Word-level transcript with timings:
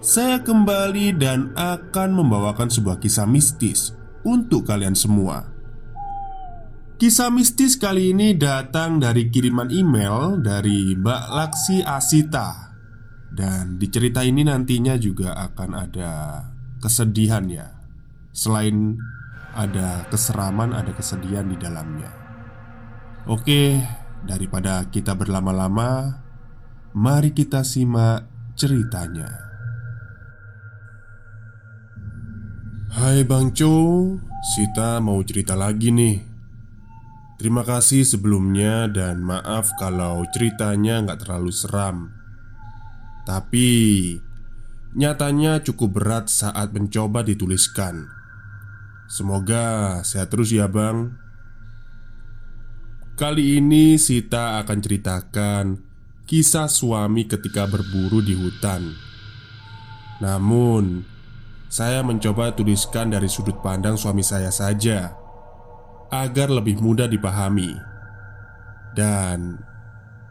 saya 0.00 0.40
kembali 0.42 1.16
dan 1.16 1.52
akan 1.56 2.16
membawakan 2.16 2.68
sebuah 2.68 3.00
kisah 3.00 3.28
mistis 3.28 3.96
untuk 4.26 4.68
kalian 4.68 4.96
semua. 4.96 5.52
Kisah 6.96 7.28
mistis 7.28 7.76
kali 7.76 8.16
ini 8.16 8.32
datang 8.32 8.96
dari 8.96 9.28
kiriman 9.28 9.68
email 9.68 10.40
dari 10.40 10.96
Mbak 10.96 11.24
Laksi 11.28 11.84
Asita. 11.84 12.72
Dan 13.28 13.76
di 13.76 13.92
cerita 13.92 14.24
ini 14.24 14.40
nantinya 14.48 14.96
juga 14.96 15.36
akan 15.36 15.70
ada 15.76 16.12
kesedihan 16.80 17.44
ya. 17.52 17.68
Selain 18.32 18.96
ada 19.52 20.08
keseraman, 20.08 20.72
ada 20.72 20.96
kesedihan 20.96 21.44
di 21.44 21.60
dalamnya. 21.60 22.08
Oke, 23.28 23.84
daripada 24.24 24.88
kita 24.88 25.12
berlama-lama 25.12 26.24
Mari 26.96 27.36
kita 27.36 27.60
simak 27.60 28.24
ceritanya 28.56 29.45
Hai 32.96 33.28
Bang 33.28 33.52
Cho, 33.52 34.16
Sita 34.40 35.04
mau 35.04 35.20
cerita 35.20 35.52
lagi 35.52 35.92
nih. 35.92 36.16
Terima 37.36 37.60
kasih 37.60 38.08
sebelumnya 38.08 38.88
dan 38.88 39.20
maaf 39.20 39.68
kalau 39.76 40.24
ceritanya 40.32 41.04
nggak 41.04 41.28
terlalu 41.28 41.52
seram. 41.52 42.08
Tapi 43.28 43.68
Nyatanya 44.96 45.60
cukup 45.60 46.00
berat 46.00 46.32
saat 46.32 46.72
mencoba 46.72 47.20
dituliskan. 47.20 48.08
Semoga 49.12 50.00
sehat 50.00 50.32
terus 50.32 50.48
ya 50.48 50.64
bang. 50.64 51.12
Kali 53.20 53.60
ini 53.60 54.00
Sita 54.00 54.56
akan 54.64 54.78
ceritakan 54.80 55.64
Kisah 56.24 56.72
suami 56.72 57.28
ketika 57.28 57.68
berburu 57.68 58.24
di 58.24 58.32
hutan. 58.32 58.96
Namun 60.24 61.15
saya 61.66 62.00
mencoba 62.06 62.54
tuliskan 62.54 63.10
dari 63.10 63.26
sudut 63.26 63.58
pandang 63.60 63.98
suami 63.98 64.22
saya 64.22 64.54
saja 64.54 65.14
agar 66.14 66.50
lebih 66.50 66.78
mudah 66.78 67.10
dipahami, 67.10 67.74
dan 68.94 69.58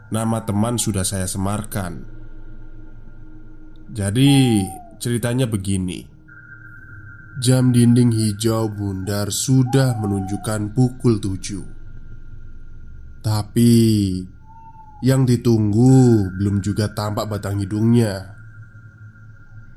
nama 0.08 0.40
teman 0.48 0.80
sudah 0.80 1.04
saya 1.04 1.28
semarkan. 1.28 2.08
Jadi, 3.92 4.64
ceritanya 4.98 5.46
begini: 5.46 6.08
jam 7.44 7.76
dinding 7.76 8.16
hijau 8.16 8.72
bundar 8.72 9.28
sudah 9.30 10.00
menunjukkan 10.00 10.72
pukul 10.72 11.20
tujuh, 11.20 11.68
tapi 13.20 13.84
yang 15.04 15.28
ditunggu 15.28 16.32
belum 16.40 16.64
juga 16.64 16.96
tampak 16.96 17.28
batang 17.28 17.60
hidungnya. 17.60 18.35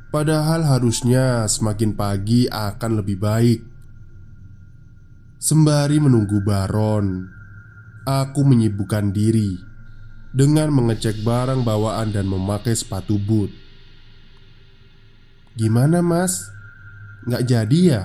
Padahal 0.09 0.65
harusnya 0.65 1.45
semakin 1.45 1.93
pagi 1.93 2.49
akan 2.49 3.05
lebih 3.05 3.21
baik. 3.21 3.61
Sembari 5.37 6.01
menunggu 6.01 6.41
Baron, 6.41 7.29
aku 8.09 8.41
menyibukkan 8.41 9.13
diri 9.13 9.61
dengan 10.33 10.73
mengecek 10.73 11.21
barang 11.21 11.61
bawaan 11.61 12.09
dan 12.17 12.25
memakai 12.25 12.73
sepatu 12.73 13.21
boot. 13.21 13.53
Gimana, 15.61 16.01
Mas? 16.01 16.49
Nggak 17.29 17.45
jadi 17.45 17.81
ya? 17.85 18.03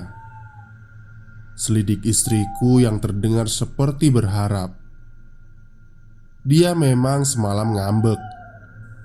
Selidik 1.56 2.04
istriku 2.04 2.84
yang 2.84 3.00
terdengar 3.00 3.48
seperti 3.48 4.12
berharap. 4.12 4.76
Dia 6.44 6.76
memang 6.76 7.24
semalam 7.24 7.72
ngambek 7.72 8.20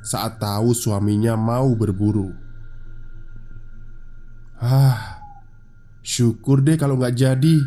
saat 0.03 0.35
tahu 0.43 0.75
suaminya 0.75 1.39
mau 1.39 1.71
berburu. 1.71 2.48
Ah, 4.59 5.23
syukur 6.03 6.59
deh 6.59 6.75
kalau 6.75 6.99
nggak 6.99 7.15
jadi. 7.15 7.57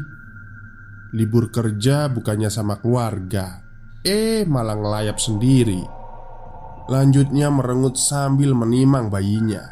Libur 1.16 1.48
kerja 1.48 2.08
bukannya 2.12 2.52
sama 2.52 2.80
keluarga, 2.80 3.64
eh 4.04 4.44
malah 4.44 4.76
ngelayap 4.76 5.16
sendiri. 5.16 5.80
Lanjutnya 6.88 7.48
merengut 7.48 7.96
sambil 7.96 8.52
menimang 8.52 9.08
bayinya. 9.08 9.64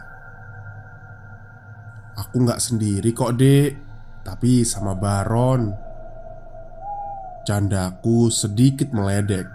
Aku 2.16 2.44
nggak 2.44 2.60
sendiri 2.60 3.12
kok, 3.12 3.36
Dek, 3.36 3.72
tapi 4.24 4.64
sama 4.64 4.96
Baron. 4.96 5.72
Candaku 7.44 8.28
sedikit 8.28 8.92
meledek. 8.92 9.48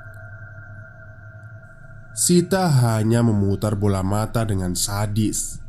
Sita 2.14 2.70
hanya 2.70 3.22
memutar 3.26 3.74
bola 3.78 4.02
mata 4.02 4.42
dengan 4.46 4.74
sadis. 4.74 5.65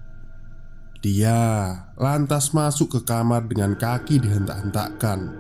Dia 1.06 1.70
lantas 1.94 2.50
masuk 2.50 2.98
ke 2.98 3.00
kamar 3.06 3.46
dengan 3.46 3.78
kaki 3.78 4.18
dihentak-hentakkan. 4.18 5.38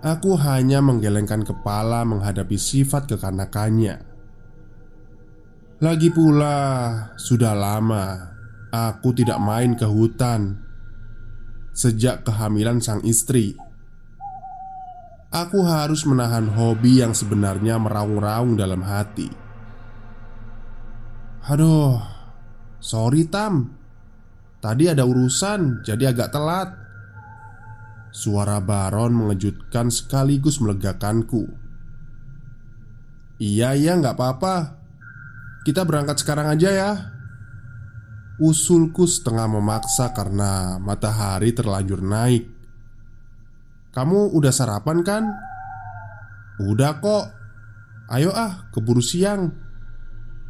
Aku 0.00 0.32
hanya 0.40 0.80
menggelengkan 0.80 1.44
kepala 1.44 2.08
menghadapi 2.08 2.56
sifat 2.56 3.04
kekanakannya. 3.04 4.00
Lagi 5.84 6.08
pula, 6.08 6.56
sudah 7.20 7.52
lama 7.52 8.32
aku 8.72 9.12
tidak 9.12 9.36
main 9.44 9.76
ke 9.76 9.84
hutan 9.84 10.56
sejak 11.76 12.24
kehamilan 12.24 12.80
sang 12.80 13.04
istri. 13.04 13.60
Aku 15.28 15.68
harus 15.68 16.08
menahan 16.08 16.48
hobi 16.48 17.04
yang 17.04 17.12
sebenarnya 17.12 17.76
meraung-raung 17.76 18.56
dalam 18.56 18.80
hati. 18.80 19.28
Aduh, 21.44 22.00
sorry 22.80 23.28
Tam. 23.28 23.77
Tadi 24.58 24.90
ada 24.90 25.06
urusan, 25.06 25.86
jadi 25.86 26.10
agak 26.10 26.34
telat. 26.34 26.68
Suara 28.10 28.58
Baron 28.58 29.14
mengejutkan 29.14 29.94
sekaligus 29.94 30.58
melegakanku. 30.58 31.46
Iya, 33.38 33.78
iya, 33.78 33.94
nggak 33.94 34.18
apa-apa. 34.18 34.54
Kita 35.62 35.86
berangkat 35.86 36.18
sekarang 36.18 36.50
aja 36.50 36.70
ya. 36.74 36.90
Usulku 38.42 39.06
setengah 39.06 39.46
memaksa 39.46 40.10
karena 40.10 40.82
matahari 40.82 41.54
terlanjur 41.54 42.02
naik. 42.02 42.50
Kamu 43.94 44.34
udah 44.34 44.50
sarapan 44.54 44.98
kan? 45.06 45.24
Udah 46.62 46.98
kok. 46.98 47.24
Ayo 48.08 48.32
ah, 48.32 48.72
keburu 48.72 49.04
siang 49.04 49.52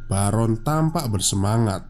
Baron 0.07 0.63
tampak 0.63 1.11
bersemangat 1.11 1.88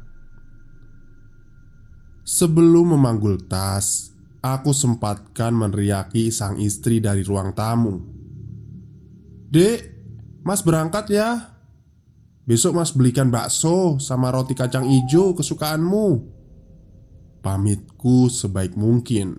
Sebelum 2.30 2.94
memanggul 2.94 3.50
tas 3.50 4.10
Aku 4.40 4.72
sempatkan 4.72 5.52
meneriaki 5.52 6.32
sang 6.32 6.56
istri 6.64 7.04
dari 7.04 7.28
ruang 7.28 7.52
tamu. 7.52 8.00
Dek, 9.52 9.80
mas 10.48 10.64
berangkat 10.64 11.12
ya. 11.12 11.60
Besok 12.48 12.80
mas 12.80 12.96
belikan 12.96 13.28
bakso 13.28 14.00
sama 14.00 14.32
roti 14.32 14.56
kacang 14.56 14.88
ijo 14.88 15.36
kesukaanmu. 15.36 16.08
Pamitku 17.44 18.32
sebaik 18.32 18.80
mungkin. 18.80 19.36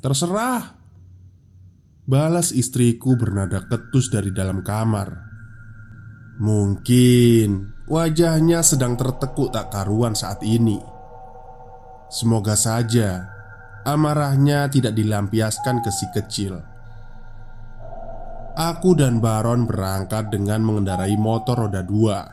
Terserah. 0.00 0.72
Balas 2.08 2.56
istriku 2.56 3.12
bernada 3.20 3.68
ketus 3.68 4.08
dari 4.08 4.32
dalam 4.32 4.64
kamar. 4.64 5.20
Mungkin 6.40 7.75
wajahnya 7.86 8.66
sedang 8.66 8.98
tertekuk 8.98 9.54
tak 9.54 9.70
karuan 9.70 10.18
saat 10.18 10.42
ini. 10.42 10.82
Semoga 12.10 12.58
saja 12.58 13.30
amarahnya 13.86 14.66
tidak 14.66 14.94
dilampiaskan 14.98 15.82
ke 15.82 15.90
si 15.94 16.06
kecil. 16.10 16.58
Aku 18.56 18.98
dan 18.98 19.22
Baron 19.22 19.68
berangkat 19.68 20.32
dengan 20.34 20.64
mengendarai 20.66 21.14
motor 21.14 21.66
roda 21.66 21.84
dua. 21.86 22.26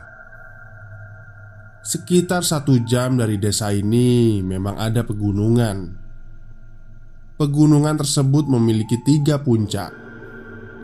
Sekitar 1.84 2.48
satu 2.48 2.80
jam 2.88 3.20
dari 3.20 3.36
desa 3.36 3.70
ini 3.76 4.40
memang 4.40 4.80
ada 4.80 5.04
pegunungan. 5.04 6.00
Pegunungan 7.36 7.98
tersebut 7.98 8.46
memiliki 8.46 9.02
tiga 9.02 9.42
puncak 9.42 9.90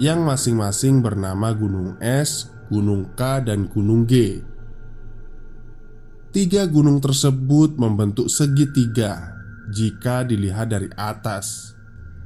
Yang 0.01 0.19
masing-masing 0.25 0.97
bernama 1.05 1.53
Gunung 1.53 1.93
Es, 2.01 2.49
Gunung 2.73 3.13
K, 3.13 3.45
dan 3.45 3.69
Gunung 3.69 4.09
G 4.09 4.41
Tiga 6.29 6.69
gunung 6.69 7.01
tersebut 7.01 7.75
membentuk 7.79 8.29
segitiga 8.29 9.33
Jika 9.73 10.25
dilihat 10.25 10.69
dari 10.69 10.89
atas 10.93 11.73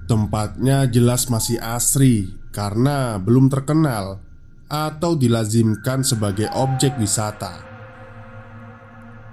Tempatnya 0.06 0.84
jelas 0.92 1.32
masih 1.32 1.60
asri 1.64 2.36
Karena 2.52 3.16
belum 3.16 3.48
terkenal 3.48 4.20
Atau 4.68 5.16
dilazimkan 5.16 6.04
sebagai 6.04 6.52
objek 6.52 7.00
wisata 7.00 7.64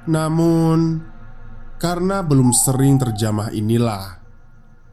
Namun 0.06 1.02
Karena 1.82 2.22
belum 2.22 2.54
sering 2.54 3.02
terjamah 3.02 3.50
inilah 3.50 4.20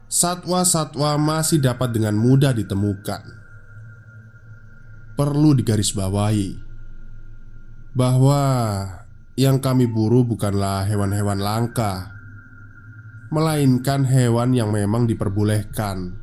satwa-satwa 0.08 1.20
masih 1.20 1.60
dapat 1.60 1.92
dengan 1.92 2.16
mudah 2.16 2.56
ditemukan. 2.56 3.22
Perlu 5.14 5.52
digarisbawahi 5.52 6.56
bahwa 7.92 8.42
yang 9.38 9.62
kami 9.62 9.86
buru 9.86 10.26
bukanlah 10.26 10.82
hewan-hewan 10.90 11.38
langka, 11.38 12.10
melainkan 13.30 14.02
hewan 14.02 14.50
yang 14.50 14.74
memang 14.74 15.06
diperbolehkan. 15.06 16.18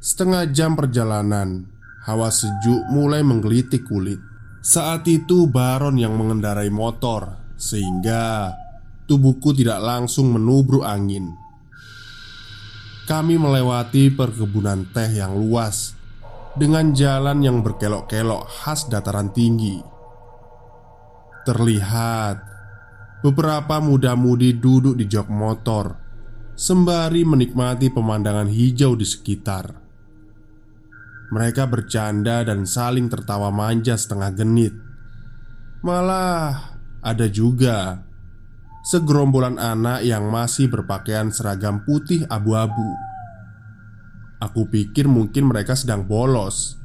Setengah 0.00 0.48
jam 0.48 0.72
perjalanan, 0.72 1.68
hawa 2.08 2.32
sejuk 2.32 2.88
mulai 2.88 3.20
menggelitik 3.20 3.84
kulit. 3.84 4.24
Saat 4.64 5.04
itu, 5.04 5.44
Baron 5.44 6.00
yang 6.00 6.16
mengendarai 6.16 6.72
motor, 6.72 7.36
sehingga 7.60 8.56
tubuhku 9.04 9.52
tidak 9.52 9.84
langsung 9.84 10.32
menubruk 10.32 10.88
angin 10.88 11.36
kami 13.08 13.40
melewati 13.40 14.12
perkebunan 14.12 14.84
teh 14.92 15.08
yang 15.16 15.32
luas 15.32 15.96
dengan 16.60 16.92
jalan 16.92 17.40
yang 17.40 17.64
berkelok-kelok 17.64 18.44
khas 18.44 18.84
dataran 18.92 19.32
tinggi. 19.32 19.80
Terlihat 21.48 22.44
beberapa 23.24 23.80
muda-mudi 23.80 24.52
duduk 24.52 25.00
di 25.00 25.08
jok 25.08 25.32
motor 25.32 25.96
sembari 26.52 27.24
menikmati 27.24 27.88
pemandangan 27.88 28.52
hijau 28.52 28.92
di 28.92 29.08
sekitar. 29.08 29.72
Mereka 31.32 31.64
bercanda 31.72 32.44
dan 32.44 32.68
saling 32.68 33.08
tertawa 33.08 33.48
manja 33.48 33.96
setengah 33.96 34.28
genit. 34.36 34.76
Malah 35.80 36.76
ada 37.00 37.24
juga 37.32 38.04
segerombolan 38.84 39.56
anak 39.56 40.04
yang 40.04 40.28
masih 40.28 40.68
berpakaian 40.68 41.32
seragam 41.32 41.80
putih 41.80 42.28
abu-abu. 42.28 42.92
Aku 44.44 44.68
pikir 44.68 45.08
mungkin 45.08 45.48
mereka 45.48 45.72
sedang 45.72 46.04
bolos. 46.04 46.77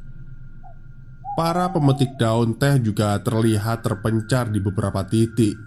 Para 1.33 1.73
pemetik 1.73 2.13
daun 2.21 2.53
teh 2.61 2.77
juga 2.77 3.17
terlihat 3.17 3.81
terpencar 3.81 4.53
di 4.53 4.61
beberapa 4.61 5.01
titik. 5.01 5.57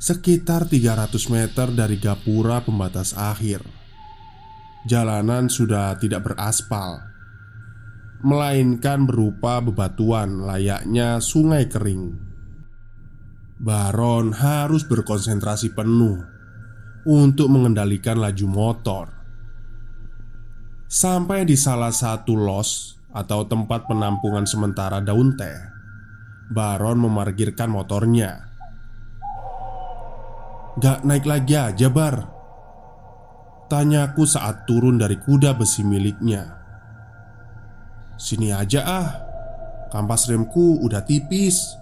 Sekitar 0.00 0.64
300 0.64 1.12
meter 1.28 1.68
dari 1.68 2.00
gapura 2.00 2.64
pembatas 2.64 3.12
akhir. 3.12 3.60
Jalanan 4.88 5.52
sudah 5.52 6.00
tidak 6.00 6.32
beraspal, 6.32 7.04
melainkan 8.24 9.04
berupa 9.04 9.60
bebatuan 9.60 10.48
layaknya 10.48 11.20
sungai 11.20 11.68
kering. 11.68 12.18
Baron 13.60 14.32
harus 14.32 14.88
berkonsentrasi 14.88 15.76
penuh 15.76 16.24
untuk 17.04 17.52
mengendalikan 17.52 18.16
laju 18.16 18.46
motor. 18.48 19.06
Sampai 20.88 21.44
di 21.44 21.54
salah 21.54 21.94
satu 21.94 22.34
los 22.34 23.01
atau 23.12 23.44
tempat 23.44 23.84
penampungan 23.84 24.48
sementara 24.48 25.04
daun 25.04 25.36
teh, 25.36 25.56
Baron 26.48 27.00
memarkirkan 27.00 27.68
motornya. 27.68 28.52
Gak 30.80 31.04
naik 31.04 31.28
lagi 31.28 31.52
aja, 31.52 31.88
Bar. 31.92 32.16
Tanyaku 33.68 34.24
saat 34.24 34.64
turun 34.68 35.00
dari 35.00 35.16
kuda 35.20 35.56
besi 35.56 35.84
miliknya. 35.84 36.60
Sini 38.16 38.52
aja 38.52 38.80
ah, 38.84 39.08
kampas 39.92 40.28
remku 40.28 40.80
udah 40.80 41.04
tipis. 41.04 41.76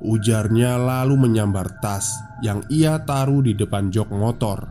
Ujarnya 0.00 0.80
lalu 0.80 1.28
menyambar 1.28 1.78
tas 1.82 2.08
yang 2.40 2.64
ia 2.72 2.96
taruh 3.04 3.44
di 3.44 3.52
depan 3.52 3.92
jok 3.92 4.08
motor 4.16 4.64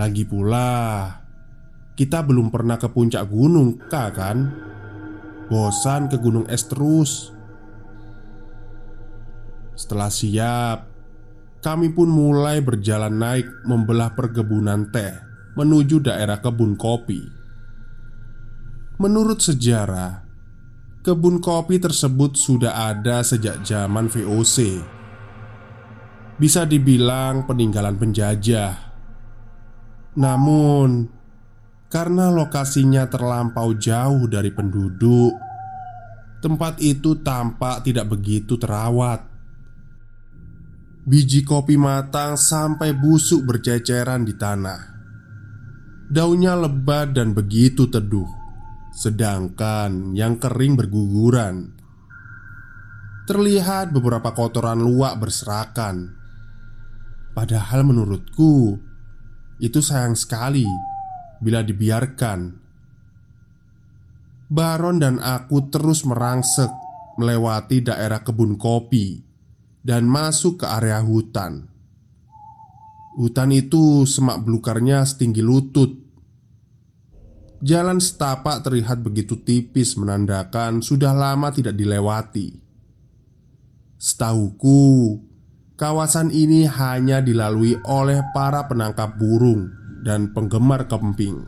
Lagi 0.00 0.24
pula 0.24 1.08
Kita 1.96 2.20
belum 2.20 2.52
pernah 2.52 2.76
ke 2.76 2.92
puncak 2.92 3.24
gunung, 3.26 3.80
kak 3.88 4.10
kan? 4.14 4.38
Bosan 5.48 6.12
ke 6.12 6.20
gunung 6.20 6.44
es 6.50 6.66
terus 6.66 7.30
Setelah 9.78 10.10
siap 10.10 10.78
Kami 11.62 11.94
pun 11.94 12.10
mulai 12.10 12.58
berjalan 12.60 13.14
naik 13.14 13.46
membelah 13.62 14.10
perkebunan 14.12 14.90
teh 14.90 15.14
Menuju 15.54 16.02
daerah 16.02 16.42
kebun 16.42 16.74
kopi 16.74 17.22
Menurut 18.98 19.38
sejarah 19.38 20.26
Kebun 21.06 21.38
kopi 21.38 21.78
tersebut 21.78 22.34
sudah 22.34 22.90
ada 22.90 23.22
sejak 23.22 23.62
zaman 23.62 24.10
VOC. 24.10 24.82
Bisa 26.34 26.66
dibilang 26.66 27.46
peninggalan 27.46 27.94
penjajah. 27.94 28.74
Namun, 30.18 31.06
karena 31.86 32.34
lokasinya 32.34 33.06
terlampau 33.06 33.74
jauh 33.78 34.26
dari 34.26 34.50
penduduk, 34.50 35.38
tempat 36.42 36.82
itu 36.82 37.22
tampak 37.22 37.86
tidak 37.86 38.10
begitu 38.10 38.58
terawat. 38.58 39.22
Biji 41.06 41.46
kopi 41.46 41.78
matang 41.78 42.34
sampai 42.34 42.90
busuk 42.90 43.46
berceceran 43.46 44.26
di 44.26 44.34
tanah. 44.34 44.98
Daunnya 46.10 46.58
lebat 46.58 47.14
dan 47.14 47.30
begitu 47.30 47.86
teduh. 47.86 48.26
Sedangkan 48.96 50.16
yang 50.16 50.40
kering 50.40 50.72
berguguran 50.72 51.68
Terlihat 53.28 53.92
beberapa 53.92 54.32
kotoran 54.32 54.80
luak 54.80 55.20
berserakan 55.20 56.16
Padahal 57.36 57.84
menurutku 57.84 58.80
Itu 59.60 59.84
sayang 59.84 60.16
sekali 60.16 60.64
Bila 61.40 61.60
dibiarkan. 61.60 62.40
Baron 64.46 65.02
dan 65.02 65.18
aku 65.18 65.68
terus 65.68 66.06
merangsek 66.06 66.70
Melewati 67.18 67.82
daerah 67.82 68.22
kebun 68.22 68.54
kopi 68.54 69.18
Dan 69.82 70.06
masuk 70.06 70.62
ke 70.62 70.66
area 70.70 71.02
hutan. 71.02 71.66
Hutan 73.16 73.48
itu 73.48 74.04
semak 74.04 74.44
belukarnya 74.44 75.00
setinggi 75.08 75.40
lutut. 75.40 75.88
Jalan 77.64 77.96
setapak 77.96 78.60
terlihat 78.60 79.00
begitu 79.00 79.40
tipis 79.40 79.96
menandakan 79.96 80.84
sudah 80.84 81.16
lama 81.16 81.48
tidak 81.48 81.72
dilewati. 81.72 82.60
Setahuku 83.96 85.16
Kawasan 85.80 86.28
ini 86.28 86.68
hanya 86.68 87.24
dilalui 87.24 87.80
oleh 87.88 88.20
para 88.36 88.68
penangkap 88.68 89.16
burung 89.16 89.85
dan 90.06 90.30
penggemar 90.30 90.86
kemping. 90.86 91.42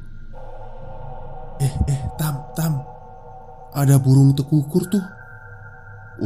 Eh, 1.63 1.75
eh, 1.87 2.01
Tam, 2.19 2.43
Tam. 2.59 2.83
Ada 3.71 4.03
burung 4.03 4.35
tekukur 4.35 4.91
tuh. 4.91 5.07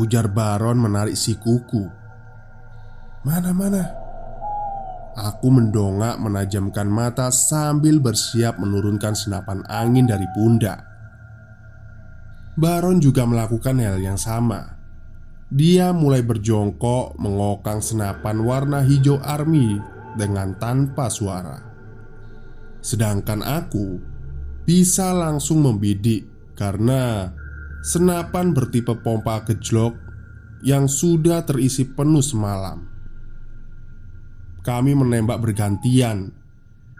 Ujar 0.01 0.33
Baron 0.33 0.81
menarik 0.81 1.13
si 1.13 1.37
kuku. 1.37 1.85
Mana, 3.29 3.53
mana? 3.53 3.85
Aku 5.13 5.53
mendongak 5.53 6.17
menajamkan 6.17 6.89
mata 6.89 7.29
sambil 7.29 8.01
bersiap 8.01 8.57
menurunkan 8.57 9.13
senapan 9.13 9.61
angin 9.69 10.09
dari 10.09 10.25
pundak. 10.33 10.81
Baron 12.57 12.97
juga 12.97 13.29
melakukan 13.29 13.77
hal 13.77 14.01
yang 14.01 14.17
sama. 14.17 14.81
Dia 15.53 15.93
mulai 15.93 16.25
berjongkok 16.25 17.21
mengokang 17.21 17.85
senapan 17.85 18.41
warna 18.41 18.81
hijau 18.81 19.21
army 19.21 19.77
dengan 20.17 20.57
tanpa 20.57 21.13
suara 21.13 21.72
Sedangkan 22.83 23.47
aku 23.47 24.03
bisa 24.67 25.15
langsung 25.15 25.63
membidik 25.63 26.27
karena 26.59 27.31
senapan 27.87 28.51
bertipe 28.51 28.95
pompa 29.01 29.43
gejlok 29.47 29.95
yang 30.67 30.91
sudah 30.91 31.47
terisi 31.47 31.87
penuh 31.87 32.23
semalam. 32.23 32.83
Kami 34.63 34.95
menembak 34.95 35.43
bergantian 35.43 36.31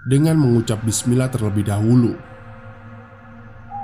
dengan 0.07 0.35
mengucap 0.35 0.83
bismillah 0.83 1.31
terlebih 1.31 1.67
dahulu. 1.67 2.19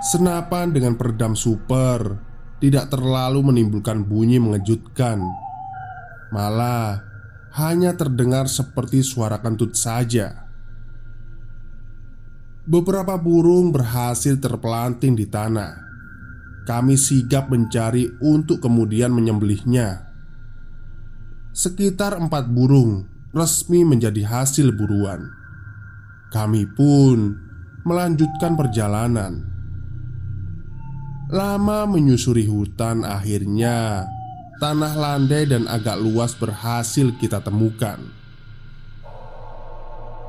Senapan 0.03 0.75
dengan 0.75 0.99
peredam 0.99 1.39
super 1.39 2.19
tidak 2.59 2.91
terlalu 2.91 3.43
menimbulkan 3.55 4.03
bunyi 4.03 4.43
mengejutkan. 4.43 5.23
Malah 6.35 7.03
hanya 7.55 7.95
terdengar 7.95 8.51
seperti 8.51 9.07
suara 9.07 9.39
kentut 9.39 9.79
saja. 9.79 10.48
Beberapa 12.69 13.17
burung 13.17 13.73
berhasil 13.73 14.37
terpelanting 14.37 15.17
di 15.17 15.25
tanah. 15.25 15.89
Kami 16.69 17.01
sigap 17.01 17.49
mencari 17.49 18.05
untuk 18.21 18.61
kemudian 18.61 19.09
menyembelihnya. 19.09 20.05
Sekitar 21.49 22.21
empat 22.21 22.53
burung 22.53 23.09
resmi 23.33 23.89
menjadi 23.89 24.21
hasil 24.21 24.77
buruan. 24.77 25.33
Kami 26.29 26.69
pun 26.77 27.41
melanjutkan 27.89 28.53
perjalanan. 28.53 29.49
Lama 31.33 31.89
menyusuri 31.89 32.45
hutan, 32.45 33.01
akhirnya 33.01 34.05
tanah 34.61 34.93
landai 34.93 35.49
dan 35.49 35.65
agak 35.73 35.97
luas 35.97 36.37
berhasil 36.37 37.17
kita 37.17 37.41
temukan. 37.41 37.97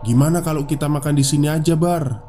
Gimana 0.07 0.39
kalau 0.39 0.63
kita 0.63 0.87
makan 0.87 1.19
di 1.19 1.27
sini 1.27 1.51
aja, 1.51 1.75
Bar? 1.75 2.28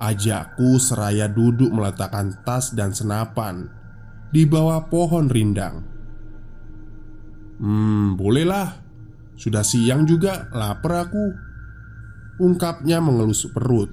Ajakku 0.00 0.80
seraya 0.80 1.28
duduk 1.28 1.68
meletakkan 1.68 2.40
tas 2.40 2.72
dan 2.72 2.96
senapan 2.96 3.68
di 4.32 4.48
bawah 4.48 4.88
pohon 4.88 5.28
rindang. 5.28 5.84
Hmm, 7.60 8.16
bolehlah. 8.16 8.80
Sudah 9.36 9.60
siang 9.60 10.08
juga, 10.08 10.48
lapar 10.56 11.04
aku. 11.04 11.24
Ungkapnya 12.40 13.04
mengelus 13.04 13.44
perut. 13.52 13.92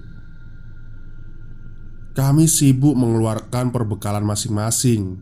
Kami 2.16 2.48
sibuk 2.48 2.96
mengeluarkan 2.96 3.76
perbekalan 3.76 4.24
masing-masing. 4.24 5.20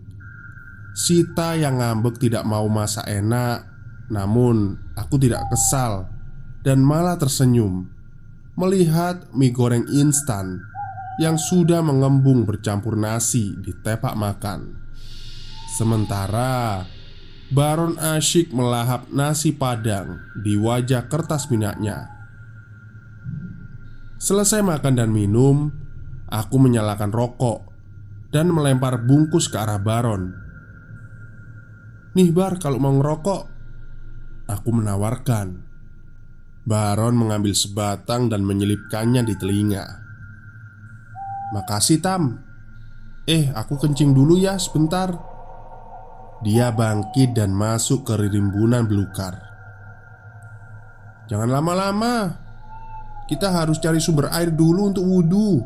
Sita 0.94 1.58
yang 1.58 1.82
ngambek 1.82 2.22
tidak 2.22 2.46
mau 2.46 2.70
masak 2.70 3.10
enak, 3.10 3.66
namun 4.14 4.78
aku 4.94 5.18
tidak 5.18 5.42
kesal 5.50 6.08
dan 6.62 6.86
malah 6.86 7.18
tersenyum 7.18 7.90
melihat 8.56 9.28
mie 9.36 9.52
goreng 9.52 9.84
instan 9.92 10.64
yang 11.22 11.40
sudah 11.40 11.80
mengembung 11.80 12.44
bercampur 12.44 13.00
nasi 13.00 13.56
di 13.60 13.72
tepak 13.72 14.16
makan. 14.20 14.76
Sementara 15.76 16.84
Baron 17.46 18.02
asyik 18.02 18.50
melahap 18.50 19.06
nasi 19.14 19.54
padang 19.54 20.18
di 20.34 20.58
wajah 20.58 21.06
kertas 21.06 21.46
minyaknya. 21.54 22.10
Selesai 24.18 24.66
makan 24.66 24.98
dan 24.98 25.14
minum, 25.14 25.70
aku 26.26 26.58
menyalakan 26.58 27.14
rokok 27.14 27.70
dan 28.34 28.50
melempar 28.50 29.06
bungkus 29.06 29.46
ke 29.46 29.62
arah 29.62 29.78
Baron. 29.78 30.34
"Nih, 32.18 32.34
Bar, 32.34 32.58
kalau 32.58 32.82
mau 32.82 32.96
ngerokok." 32.98 33.44
Aku 34.50 34.70
menawarkan. 34.74 35.62
Baron 36.66 37.14
mengambil 37.14 37.54
sebatang 37.54 38.26
dan 38.26 38.42
menyelipkannya 38.42 39.22
di 39.22 39.38
telinga. 39.38 40.05
Makasih 41.54 42.02
Tam. 42.02 42.42
Eh 43.30 43.54
aku 43.54 43.78
kencing 43.78 44.14
dulu 44.18 44.40
ya 44.40 44.58
sebentar. 44.58 45.14
Dia 46.42 46.74
bangkit 46.74 47.34
dan 47.38 47.54
masuk 47.54 48.06
ke 48.06 48.14
rimbunan 48.18 48.86
belukar 48.86 49.56
Jangan 51.26 51.50
lama-lama. 51.50 52.38
Kita 53.26 53.50
harus 53.50 53.82
cari 53.82 53.98
sumber 53.98 54.30
air 54.30 54.54
dulu 54.54 54.94
untuk 54.94 55.02
wudhu 55.02 55.66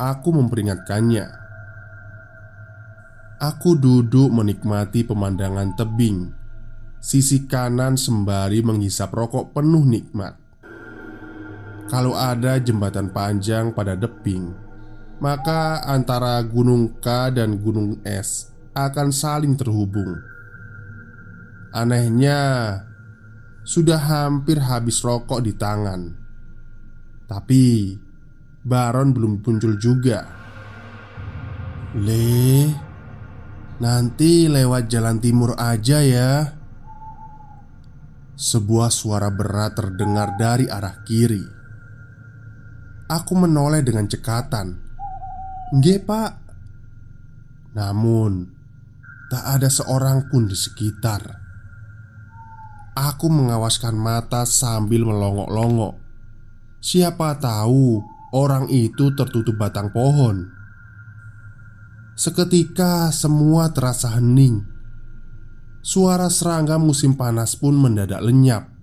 Aku 0.00 0.32
memperingatkannya. 0.32 1.26
Aku 3.38 3.76
duduk 3.76 4.32
menikmati 4.32 5.04
pemandangan 5.04 5.76
tebing. 5.76 6.32
Sisi 6.98 7.44
kanan 7.44 7.98
sembari 8.00 8.64
menghisap 8.64 9.12
rokok 9.14 9.54
penuh 9.54 9.84
nikmat 9.84 10.47
Kalau 11.88 12.12
ada 12.12 12.60
jembatan 12.60 13.08
panjang 13.08 13.72
pada 13.72 13.96
deping 13.96 14.68
maka 15.18 15.82
antara 15.82 16.38
Gunung 16.46 17.02
K 17.02 17.34
dan 17.34 17.58
Gunung 17.58 17.98
S 18.06 18.54
akan 18.74 19.10
saling 19.10 19.58
terhubung. 19.58 20.14
Anehnya, 21.74 22.74
sudah 23.66 23.98
hampir 23.98 24.62
habis 24.62 25.02
rokok 25.04 25.44
di 25.44 25.52
tangan, 25.52 26.16
tapi 27.28 27.98
Baron 28.64 29.12
belum 29.12 29.42
muncul 29.42 29.76
juga. 29.76 30.24
Le, 31.98 32.70
nanti 33.82 34.46
lewat 34.48 34.88
jalan 34.88 35.18
timur 35.20 35.52
aja 35.58 36.00
ya. 36.00 36.32
Sebuah 38.38 38.94
suara 38.94 39.34
berat 39.34 39.74
terdengar 39.74 40.38
dari 40.38 40.70
arah 40.70 41.02
kiri. 41.02 41.57
Aku 43.08 43.32
menoleh 43.32 43.80
dengan 43.80 44.04
cekatan. 44.04 44.76
Nggih 45.72 46.04
pak. 46.04 46.32
Namun 47.72 48.58
Tak 49.28 49.60
ada 49.60 49.68
seorang 49.68 50.24
pun 50.32 50.48
di 50.48 50.56
sekitar. 50.56 51.20
Aku 52.96 53.28
mengawaskan 53.28 53.92
mata 53.92 54.48
sambil 54.48 55.04
melongok-longok. 55.04 56.00
Siapa 56.80 57.36
tahu 57.36 58.00
orang 58.32 58.72
itu 58.72 59.12
tertutup 59.12 59.60
batang 59.60 59.92
pohon. 59.92 60.48
Seketika 62.16 63.12
semua 63.12 63.68
terasa 63.68 64.16
hening. 64.16 64.64
Suara 65.84 66.32
serangga 66.32 66.80
musim 66.80 67.12
panas 67.12 67.52
pun 67.52 67.76
mendadak 67.76 68.24
lenyap 68.24 68.77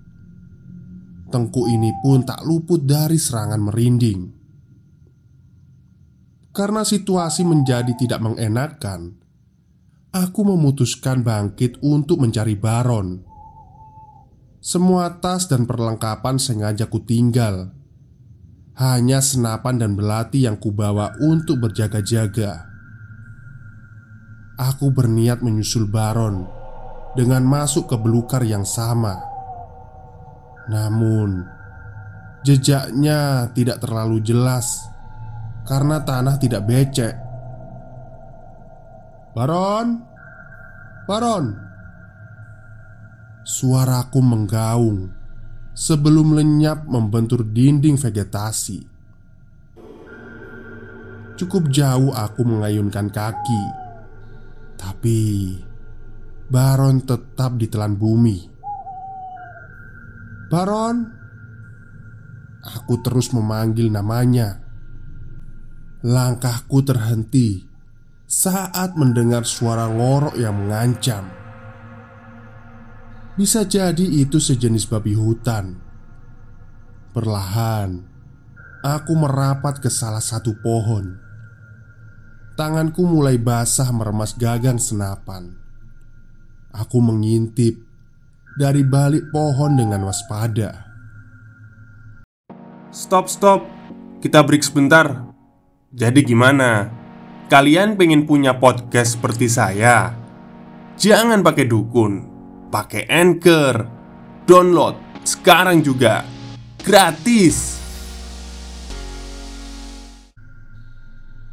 Tengku 1.29 1.65
ini 1.70 1.89
pun 2.01 2.22
tak 2.22 2.46
luput 2.46 2.86
dari 2.86 3.17
serangan 3.17 3.62
merinding 3.62 4.46
karena 6.55 6.88
situasi 6.88 7.44
menjadi 7.44 7.91
tidak 8.00 8.24
mengenakan, 8.24 9.20
aku 10.15 10.48
memutuskan 10.48 11.20
bangkit 11.20 11.84
untuk 11.84 12.24
mencari 12.24 12.55
Baron. 12.55 13.20
Semua 14.63 15.20
tas 15.20 15.51
dan 15.51 15.67
perlengkapan 15.67 16.39
sengaja 16.39 16.88
kutinggal. 16.88 17.75
Hanya 18.79 19.20
senapan 19.20 19.84
dan 19.84 20.00
belati 20.00 20.48
yang 20.48 20.55
kubawa 20.55 21.20
untuk 21.20 21.60
berjaga-jaga. 21.60 22.72
Aku 24.55 24.96
berniat 24.96 25.44
menyusul 25.44 25.91
Baron 25.91 26.48
dengan 27.20 27.44
masuk 27.44 27.91
ke 27.91 28.00
belukar 28.00 28.48
yang 28.48 28.63
sama. 28.63 29.35
Namun, 30.65 31.45
jejaknya 32.41 33.50
tidak 33.53 33.81
terlalu 33.81 34.22
jelas 34.22 34.86
karena 35.65 36.01
tanah 36.01 36.38
tidak 36.38 36.65
becek. 36.65 37.13
Baron, 39.36 40.00
Baron, 41.05 41.45
suaraku 43.43 44.19
menggaung 44.24 45.12
sebelum 45.75 46.34
lenyap 46.34 46.88
membentur 46.88 47.43
dinding 47.43 48.00
vegetasi. 48.00 48.79
Cukup 51.36 51.67
jauh 51.67 52.15
aku 52.15 52.48
mengayunkan 52.48 53.12
kaki, 53.12 53.63
tapi 54.79 55.51
Baron 56.48 57.03
tetap 57.03 57.60
ditelan 57.60 58.00
bumi. 58.00 58.54
Baron, 60.45 61.09
aku 62.61 63.01
terus 63.01 63.33
memanggil 63.33 63.89
namanya 63.89 64.65
Langkahku 66.05 66.85
terhenti 66.85 67.65
saat 68.29 68.93
mendengar 68.93 69.41
suara 69.41 69.89
ngorok 69.89 70.37
yang 70.37 70.53
mengancam. 70.53 71.25
Bisa 73.33 73.65
jadi 73.65 74.05
itu 74.05 74.37
sejenis 74.37 74.85
babi 74.85 75.17
hutan. 75.17 75.81
Perlahan, 77.09 78.05
aku 78.85 79.17
merapat 79.17 79.81
ke 79.81 79.89
salah 79.89 80.21
satu 80.21 80.53
pohon. 80.61 81.17
Tanganku 82.53 83.01
mulai 83.01 83.41
basah 83.41 83.89
meremas 83.89 84.37
gagang 84.37 84.77
senapan. 84.77 85.57
Aku 86.69 87.01
mengintip 87.01 87.85
dari 88.55 88.88
balik 88.88 89.35
pohon 89.35 89.75
dengan 89.75 90.07
waspada. 90.07 90.88
Stop, 92.95 93.27
stop. 93.27 93.67
Kita 94.24 94.39
break 94.41 94.63
sebentar. 94.63 95.27
Jadi 95.91 96.24
gimana? 96.24 96.88
Kalian 97.51 98.00
pengen 98.00 98.24
punya 98.24 98.55
podcast 98.55 99.19
seperti 99.19 99.51
saya? 99.51 100.15
Jangan 100.95 101.43
pakai 101.43 101.67
dukun, 101.67 102.13
pakai 102.71 103.05
Anchor. 103.12 103.75
Download 104.47 104.95
sekarang 105.27 105.83
juga. 105.83 106.24
Gratis. 106.79 107.75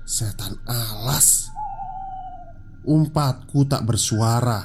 Setan 0.06 0.62
alas. 0.70 1.50
Umpatku 2.86 3.66
tak 3.66 3.82
bersuara 3.82 4.62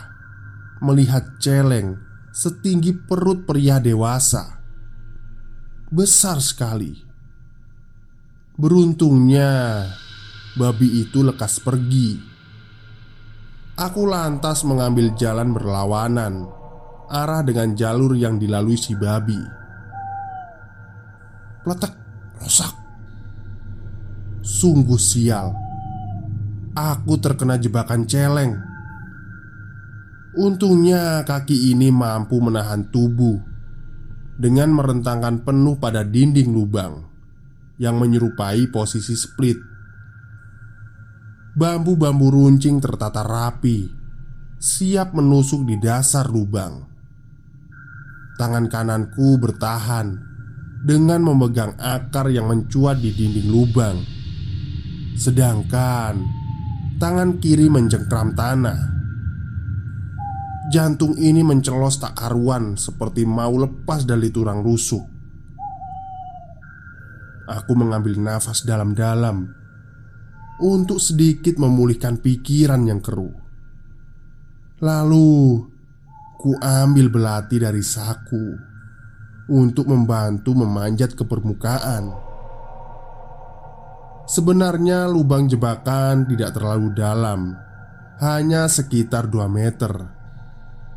melihat 0.81 1.41
celeng 1.41 2.06
setinggi 2.37 2.93
perut 3.09 3.49
pria 3.49 3.81
dewasa. 3.81 4.61
Besar 5.89 6.37
sekali. 6.37 6.93
Beruntungnya, 8.53 9.85
babi 10.53 11.01
itu 11.01 11.25
lekas 11.25 11.57
pergi. 11.57 12.21
Aku 13.77 14.05
lantas 14.05 14.61
mengambil 14.65 15.17
jalan 15.17 15.49
berlawanan, 15.49 16.45
arah 17.09 17.41
dengan 17.41 17.73
jalur 17.73 18.13
yang 18.13 18.37
dilalui 18.37 18.77
si 18.77 18.93
babi. 18.93 19.37
Pletek, 21.65 21.93
rosak. 22.37 22.73
Sungguh 24.45 25.01
sial. 25.01 25.53
Aku 26.77 27.17
terkena 27.17 27.57
jebakan 27.57 28.05
celeng. 28.05 28.66
Untungnya 30.37 31.25
kaki 31.25 31.73
ini 31.73 31.89
mampu 31.89 32.37
menahan 32.37 32.93
tubuh 32.93 33.41
dengan 34.37 34.69
merentangkan 34.69 35.41
penuh 35.41 35.81
pada 35.81 36.05
dinding 36.05 36.53
lubang 36.53 37.09
yang 37.81 37.97
menyerupai 37.97 38.69
posisi 38.69 39.17
split. 39.17 39.57
Bambu-bambu 41.57 42.29
runcing 42.29 42.77
tertata 42.77 43.25
rapi, 43.25 43.89
siap 44.61 45.17
menusuk 45.17 45.65
di 45.65 45.81
dasar 45.81 46.29
lubang. 46.29 46.85
Tangan 48.37 48.69
kananku 48.69 49.41
bertahan 49.41 50.21
dengan 50.85 51.25
memegang 51.25 51.73
akar 51.81 52.29
yang 52.29 52.45
mencuat 52.45 53.01
di 53.01 53.09
dinding 53.09 53.49
lubang, 53.49 53.97
sedangkan 55.17 56.21
tangan 57.01 57.41
kiri 57.41 57.73
mencengkram 57.73 58.37
tanah. 58.37 58.96
Jantung 60.67 61.15
ini 61.15 61.47
mencelos 61.47 61.95
tak 61.95 62.19
karuan 62.19 62.75
seperti 62.75 63.23
mau 63.23 63.55
lepas 63.55 64.03
dari 64.03 64.27
tulang 64.27 64.59
rusuk. 64.59 64.99
Aku 67.47 67.71
mengambil 67.79 68.19
nafas 68.19 68.67
dalam-dalam 68.67 69.47
Untuk 70.59 70.99
sedikit 70.99 71.55
memulihkan 71.55 72.19
pikiran 72.19 72.83
yang 72.83 72.99
keruh. 72.99 73.31
Lalu 74.83 75.63
Ku 76.35 76.51
ambil 76.59 77.07
belati 77.07 77.63
dari 77.63 77.79
saku 77.79 78.51
Untuk 79.47 79.87
membantu 79.87 80.51
memanjat 80.51 81.15
ke 81.15 81.23
permukaan. 81.23 82.11
Sebenarnya 84.27 85.07
lubang 85.07 85.47
jebakan 85.47 86.27
tidak 86.27 86.59
terlalu 86.59 86.91
dalam 86.91 87.55
Hanya 88.19 88.67
sekitar 88.67 89.31
2 89.31 89.47
meter 89.47 90.16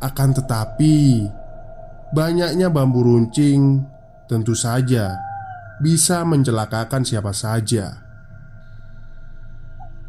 akan 0.01 0.29
tetapi, 0.33 1.29
banyaknya 2.09 2.73
bambu 2.73 3.05
runcing 3.05 3.85
tentu 4.25 4.57
saja 4.57 5.13
bisa 5.77 6.25
mencelakakan 6.25 7.05
siapa 7.05 7.29
saja. 7.31 8.01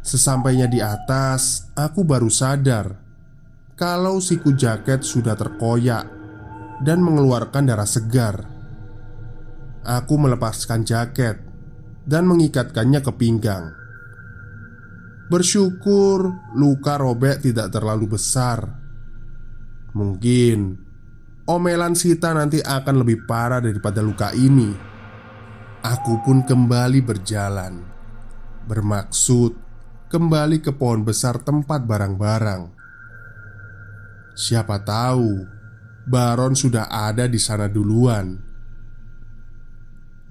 Sesampainya 0.03 0.67
di 0.67 0.83
atas, 0.83 1.71
aku 1.77 2.03
baru 2.03 2.27
sadar 2.27 2.91
kalau 3.77 4.19
siku 4.19 4.51
jaket 4.57 5.05
sudah 5.05 5.37
terkoyak 5.37 6.09
dan 6.81 6.99
mengeluarkan 6.99 7.63
darah 7.69 7.87
segar. 7.87 8.49
Aku 9.83 10.15
melepaskan 10.15 10.83
jaket 10.83 11.39
dan 12.03 12.27
mengikatkannya 12.27 12.99
ke 12.99 13.11
pinggang. 13.15 13.71
Bersyukur 15.31 16.51
luka 16.55 16.99
robek 16.99 17.39
tidak 17.43 17.71
terlalu 17.71 18.15
besar 18.19 18.82
Mungkin 19.93 20.73
omelan 21.45 21.93
Sita 21.93 22.33
nanti 22.33 22.57
akan 22.59 23.05
lebih 23.05 23.29
parah 23.29 23.61
daripada 23.61 24.01
luka 24.01 24.33
ini. 24.33 24.73
Aku 25.83 26.23
pun 26.25 26.41
kembali 26.41 27.03
berjalan, 27.05 27.83
bermaksud 28.65 29.53
kembali 30.09 30.65
ke 30.65 30.73
pohon 30.73 31.05
besar 31.05 31.37
tempat 31.43 31.85
barang-barang. 31.85 32.71
Siapa 34.33 34.81
tahu 34.81 35.45
Baron 36.03 36.57
sudah 36.57 36.89
ada 36.89 37.29
di 37.29 37.37
sana 37.37 37.69
duluan. 37.69 38.35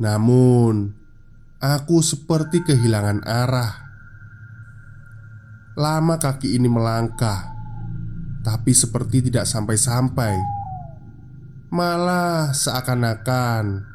Namun, 0.03 0.91
aku 1.63 2.03
seperti 2.03 2.67
kehilangan 2.67 3.23
arah. 3.23 3.73
Lama 5.79 6.19
kaki 6.19 6.59
ini 6.59 6.69
melangkah 6.69 7.62
tapi 8.43 8.75
seperti 8.75 9.31
tidak 9.31 9.47
sampai-sampai. 9.47 10.35
Malah 11.73 12.53
seakan-akan 12.53 13.87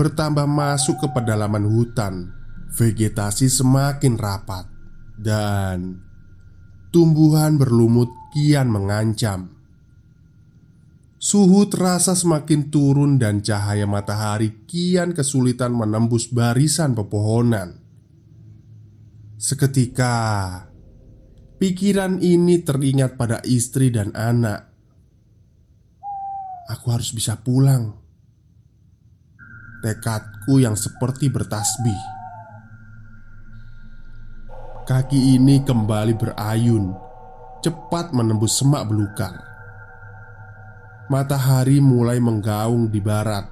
bertambah 0.00 0.46
masuk 0.48 0.96
ke 1.02 1.08
pedalaman 1.12 1.68
hutan. 1.68 2.32
Vegetasi 2.74 3.46
semakin 3.46 4.18
rapat 4.18 4.66
dan 5.14 6.02
tumbuhan 6.90 7.54
berlumut 7.54 8.10
kian 8.34 8.66
mengancam. 8.66 9.54
Suhu 11.22 11.70
terasa 11.70 12.18
semakin 12.18 12.68
turun 12.74 13.16
dan 13.16 13.46
cahaya 13.46 13.86
matahari 13.86 14.66
kian 14.66 15.14
kesulitan 15.14 15.70
menembus 15.70 16.28
barisan 16.28 16.98
pepohonan. 16.98 17.78
Seketika, 19.38 20.66
Pikiran 21.64 22.20
ini 22.20 22.60
teringat 22.60 23.16
pada 23.16 23.40
istri 23.40 23.88
dan 23.88 24.12
anak. 24.12 24.68
Aku 26.68 26.92
harus 26.92 27.08
bisa 27.08 27.40
pulang. 27.40 27.88
Tekadku 29.80 30.60
yang 30.60 30.76
seperti 30.76 31.32
bertasbih. 31.32 31.96
Kaki 34.84 35.40
ini 35.40 35.64
kembali 35.64 36.12
berayun, 36.12 36.92
cepat 37.64 38.12
menembus 38.12 38.60
semak 38.60 38.84
belukar. 38.84 39.32
Matahari 41.08 41.80
mulai 41.80 42.20
menggaung 42.20 42.92
di 42.92 43.00
barat 43.00 43.48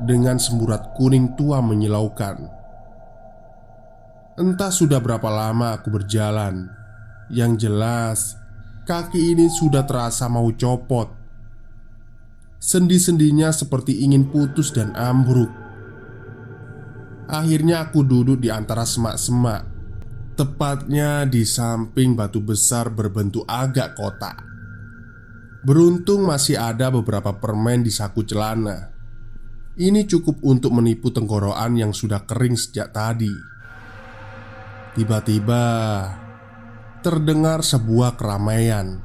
dengan 0.00 0.40
semburat 0.40 0.96
kuning 0.96 1.36
tua 1.36 1.60
menyilaukan. 1.60 2.36
Entah 4.40 4.72
sudah 4.72 5.04
berapa 5.04 5.28
lama 5.28 5.76
aku 5.76 5.92
berjalan 5.92 6.80
yang 7.32 7.56
jelas, 7.56 8.36
kaki 8.84 9.32
ini 9.32 9.48
sudah 9.48 9.88
terasa 9.88 10.28
mau 10.28 10.52
copot. 10.52 11.08
Sendi-sendinya 12.60 13.50
seperti 13.50 14.04
ingin 14.04 14.28
putus 14.28 14.70
dan 14.70 14.92
ambruk. 14.92 15.48
Akhirnya 17.32 17.88
aku 17.88 18.04
duduk 18.04 18.44
di 18.44 18.52
antara 18.52 18.84
semak-semak, 18.84 19.64
tepatnya 20.36 21.24
di 21.24 21.48
samping 21.48 22.12
batu 22.12 22.44
besar 22.44 22.92
berbentuk 22.92 23.48
agak 23.48 23.96
kotak. 23.96 24.44
Beruntung 25.64 26.28
masih 26.28 26.60
ada 26.60 26.92
beberapa 26.92 27.32
permen 27.40 27.80
di 27.80 27.90
saku 27.90 28.28
celana. 28.28 28.92
Ini 29.72 30.04
cukup 30.04 30.44
untuk 30.44 30.76
menipu 30.76 31.08
tenggorokan 31.08 31.80
yang 31.80 31.96
sudah 31.96 32.28
kering 32.28 32.60
sejak 32.60 32.92
tadi. 32.92 33.32
Tiba-tiba 34.92 35.64
terdengar 37.02 37.66
sebuah 37.66 38.14
keramaian. 38.16 39.02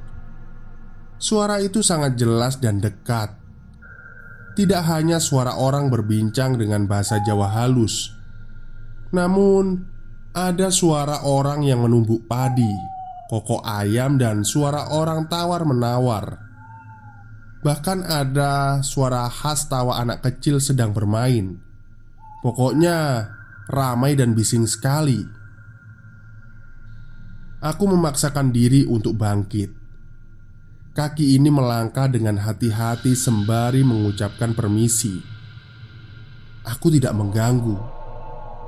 Suara 1.17 1.57
itu 1.59 1.81
sangat 1.81 2.13
jelas 2.15 2.61
dan 2.61 2.77
dekat. 2.77 3.33
Tidak 4.53 4.83
hanya 4.85 5.17
suara 5.17 5.57
orang 5.57 5.89
berbincang 5.89 6.57
dengan 6.57 6.85
bahasa 6.85 7.21
Jawa 7.21 7.49
halus, 7.61 8.09
namun 9.13 9.85
ada 10.37 10.69
suara 10.69 11.25
orang 11.25 11.65
yang 11.65 11.81
menumbuk 11.85 12.25
padi, 12.29 12.69
kokok 13.29 13.61
ayam, 13.65 14.17
dan 14.21 14.45
suara 14.45 14.93
orang 14.93 15.25
tawar-menawar. 15.29 16.41
Bahkan 17.65 18.05
ada 18.05 18.79
suara 18.85 19.25
khas 19.29 19.65
tawa 19.65 19.97
anak 19.97 20.21
kecil 20.21 20.61
sedang 20.61 20.93
bermain. 20.93 21.57
Pokoknya 22.45 23.27
ramai 23.67 24.13
dan 24.13 24.37
bising 24.37 24.69
sekali. 24.69 25.36
Aku 27.57 27.89
memaksakan 27.89 28.53
diri 28.53 28.85
untuk 28.85 29.17
bangkit. 29.17 29.73
Kaki 30.93 31.37
ini 31.37 31.49
melangkah 31.49 32.05
dengan 32.05 32.37
hati-hati 32.37 33.17
sembari 33.17 33.81
mengucapkan 33.81 34.53
permisi. 34.53 35.17
Aku 36.61 36.93
tidak 36.93 37.17
mengganggu. 37.17 37.77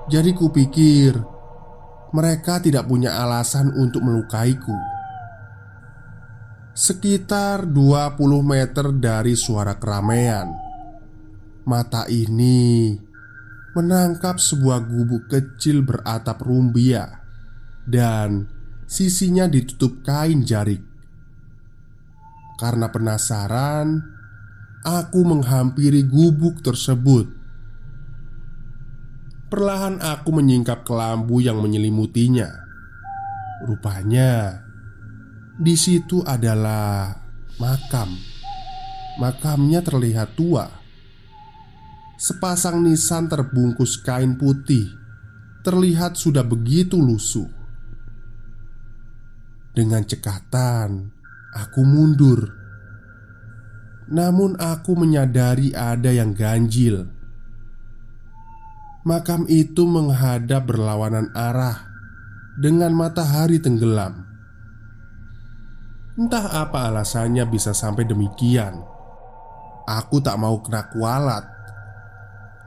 Jadi 0.09 0.33
kupikir 0.33 1.13
mereka 2.09 2.57
tidak 2.57 2.89
punya 2.89 3.21
alasan 3.21 3.69
untuk 3.77 4.01
melukaiku. 4.01 4.73
Sekitar 6.73 7.69
20 7.69 8.17
meter 8.41 8.89
dari 8.95 9.35
suara 9.35 9.75
keramaian 9.75 10.47
Mata 11.67 12.07
ini 12.07 12.95
menangkap 13.75 14.39
sebuah 14.39 14.87
gubuk 14.87 15.27
kecil 15.27 15.83
beratap 15.83 16.39
rumbia 16.39 17.19
Dan 17.83 18.58
sisinya 18.89 19.45
ditutup 19.45 20.01
kain 20.01 20.41
jarik 20.41 20.81
Karena 22.57 22.89
penasaran 22.89 24.01
Aku 24.83 25.21
menghampiri 25.23 26.03
gubuk 26.03 26.65
tersebut 26.65 27.29
Perlahan 29.47 30.01
aku 30.01 30.33
menyingkap 30.33 30.81
kelambu 30.81 31.37
yang 31.39 31.61
menyelimutinya 31.61 32.49
Rupanya 33.63 34.65
di 35.59 35.75
situ 35.75 36.23
adalah 36.23 37.11
makam. 37.59 38.15
Makamnya 39.19 39.83
terlihat 39.83 40.39
tua. 40.39 40.71
Sepasang 42.15 42.79
nisan 42.79 43.27
terbungkus 43.27 43.99
kain 43.99 44.39
putih 44.39 44.87
terlihat 45.59 46.15
sudah 46.15 46.47
begitu 46.47 46.95
lusuh. 46.95 47.58
Dengan 49.73 50.01
cekatan, 50.03 51.13
aku 51.53 51.81
mundur. 51.85 52.49
Namun, 54.09 54.57
aku 54.57 54.97
menyadari 54.97 55.71
ada 55.73 56.09
yang 56.09 56.33
ganjil. 56.33 57.05
Makam 59.05 59.45
itu 59.47 59.85
menghadap 59.85 60.67
berlawanan 60.67 61.31
arah 61.31 61.87
dengan 62.59 62.91
matahari 62.91 63.61
tenggelam. 63.63 64.27
Entah 66.19 66.67
apa 66.67 66.91
alasannya 66.91 67.47
bisa 67.47 67.71
sampai 67.71 68.03
demikian. 68.03 68.83
Aku 69.87 70.19
tak 70.19 70.35
mau 70.35 70.59
kena 70.59 70.91
kualat. 70.91 71.47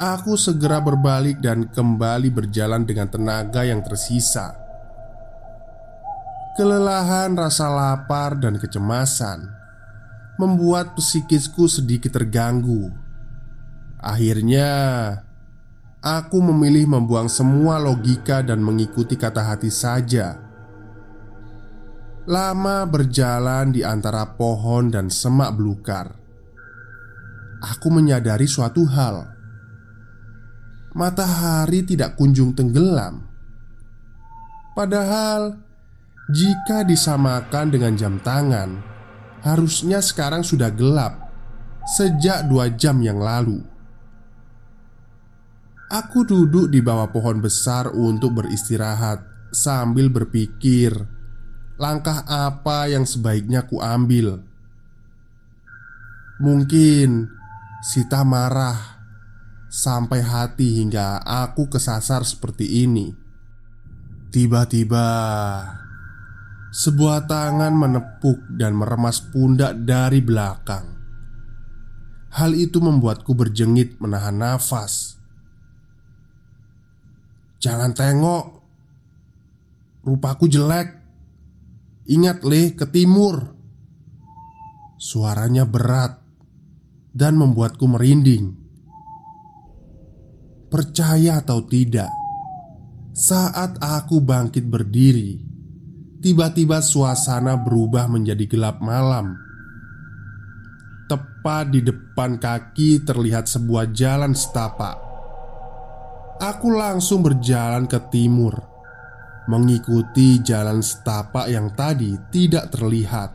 Aku 0.00 0.40
segera 0.40 0.80
berbalik 0.80 1.38
dan 1.44 1.68
kembali 1.68 2.32
berjalan 2.32 2.88
dengan 2.88 3.12
tenaga 3.12 3.62
yang 3.62 3.84
tersisa. 3.84 4.61
Kelelahan, 6.52 7.32
rasa 7.32 7.72
lapar, 7.72 8.36
dan 8.36 8.60
kecemasan 8.60 9.48
membuat 10.36 10.96
psikisku 10.96 11.68
sedikit 11.68 12.12
terganggu. 12.12 12.92
Akhirnya, 14.02 14.68
aku 16.02 16.42
memilih 16.42 16.90
membuang 16.90 17.30
semua 17.30 17.78
logika 17.78 18.42
dan 18.42 18.60
mengikuti 18.60 19.14
kata 19.14 19.54
hati 19.54 19.70
saja 19.70 20.52
Lama 22.22 22.86
berjalan 22.86 23.74
di 23.74 23.82
antara 23.82 24.38
pohon 24.38 24.94
dan 24.94 25.10
semak 25.10 25.58
belukar. 25.58 26.14
Aku 27.58 27.90
menyadari 27.90 28.46
suatu 28.46 28.86
hal: 28.86 29.26
matahari 30.94 31.82
tidak 31.82 32.14
kunjung 32.14 32.54
tenggelam. 32.54 33.26
Padahal, 34.78 35.58
jika 36.30 36.86
disamakan 36.86 37.74
dengan 37.74 37.98
jam 37.98 38.22
tangan, 38.22 38.78
harusnya 39.42 39.98
sekarang 39.98 40.46
sudah 40.46 40.70
gelap 40.70 41.32
sejak 41.98 42.46
dua 42.46 42.70
jam 42.70 43.02
yang 43.02 43.18
lalu. 43.18 43.58
Aku 45.90 46.24
duduk 46.24 46.72
di 46.72 46.80
bawah 46.80 47.10
pohon 47.10 47.42
besar 47.42 47.90
untuk 47.92 48.38
beristirahat 48.38 49.26
sambil 49.52 50.08
berpikir 50.08 50.94
langkah 51.76 52.24
apa 52.24 52.88
yang 52.88 53.04
sebaiknya 53.04 53.66
ku 53.68 53.82
ambil. 53.82 54.40
Mungkin 56.40 57.28
Sita 57.82 58.22
marah 58.22 59.02
sampai 59.66 60.22
hati 60.22 60.78
hingga 60.78 61.18
aku 61.18 61.66
kesasar 61.66 62.22
seperti 62.22 62.86
ini. 62.86 63.10
Tiba-tiba, 64.30 65.08
sebuah 66.72 67.28
tangan 67.28 67.76
menepuk 67.76 68.56
dan 68.56 68.72
meremas 68.72 69.20
pundak 69.20 69.76
dari 69.84 70.24
belakang. 70.24 70.88
Hal 72.32 72.56
itu 72.56 72.80
membuatku 72.80 73.36
berjengit 73.36 74.00
menahan 74.00 74.40
nafas. 74.40 75.20
Jangan 77.60 77.92
tengok, 77.92 78.44
rupaku 80.08 80.48
jelek. 80.48 81.04
Ingat 82.02 82.42
leh 82.42 82.74
ke 82.74 82.82
timur 82.90 83.54
Suaranya 84.98 85.62
berat 85.62 86.18
Dan 87.14 87.38
membuatku 87.38 87.86
merinding 87.86 88.58
Percaya 90.66 91.38
atau 91.38 91.62
tidak 91.62 92.10
Saat 93.14 93.78
aku 93.78 94.18
bangkit 94.18 94.66
berdiri 94.66 95.51
Tiba-tiba 96.22 96.78
suasana 96.78 97.58
berubah 97.58 98.06
menjadi 98.06 98.46
gelap 98.46 98.78
malam 98.78 99.34
Tepat 101.10 101.74
di 101.74 101.82
depan 101.82 102.38
kaki 102.38 103.02
terlihat 103.02 103.50
sebuah 103.50 103.90
jalan 103.90 104.30
setapak 104.30 104.96
Aku 106.38 106.70
langsung 106.70 107.26
berjalan 107.26 107.90
ke 107.90 107.98
timur 108.10 108.72
mengikuti 109.50 110.38
jalan 110.38 110.78
setapak 110.82 111.50
yang 111.50 111.74
tadi 111.74 112.14
tidak 112.30 112.70
terlihat. 112.70 113.30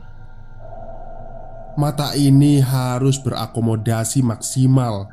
Mata 1.78 2.16
ini 2.16 2.58
harus 2.58 3.20
berakomodasi 3.22 4.24
maksimal 4.24 5.06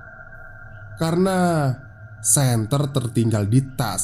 karena 0.97 1.69
senter 2.23 2.89
tertinggal 2.89 3.45
di 3.45 3.61
tas. 3.77 4.01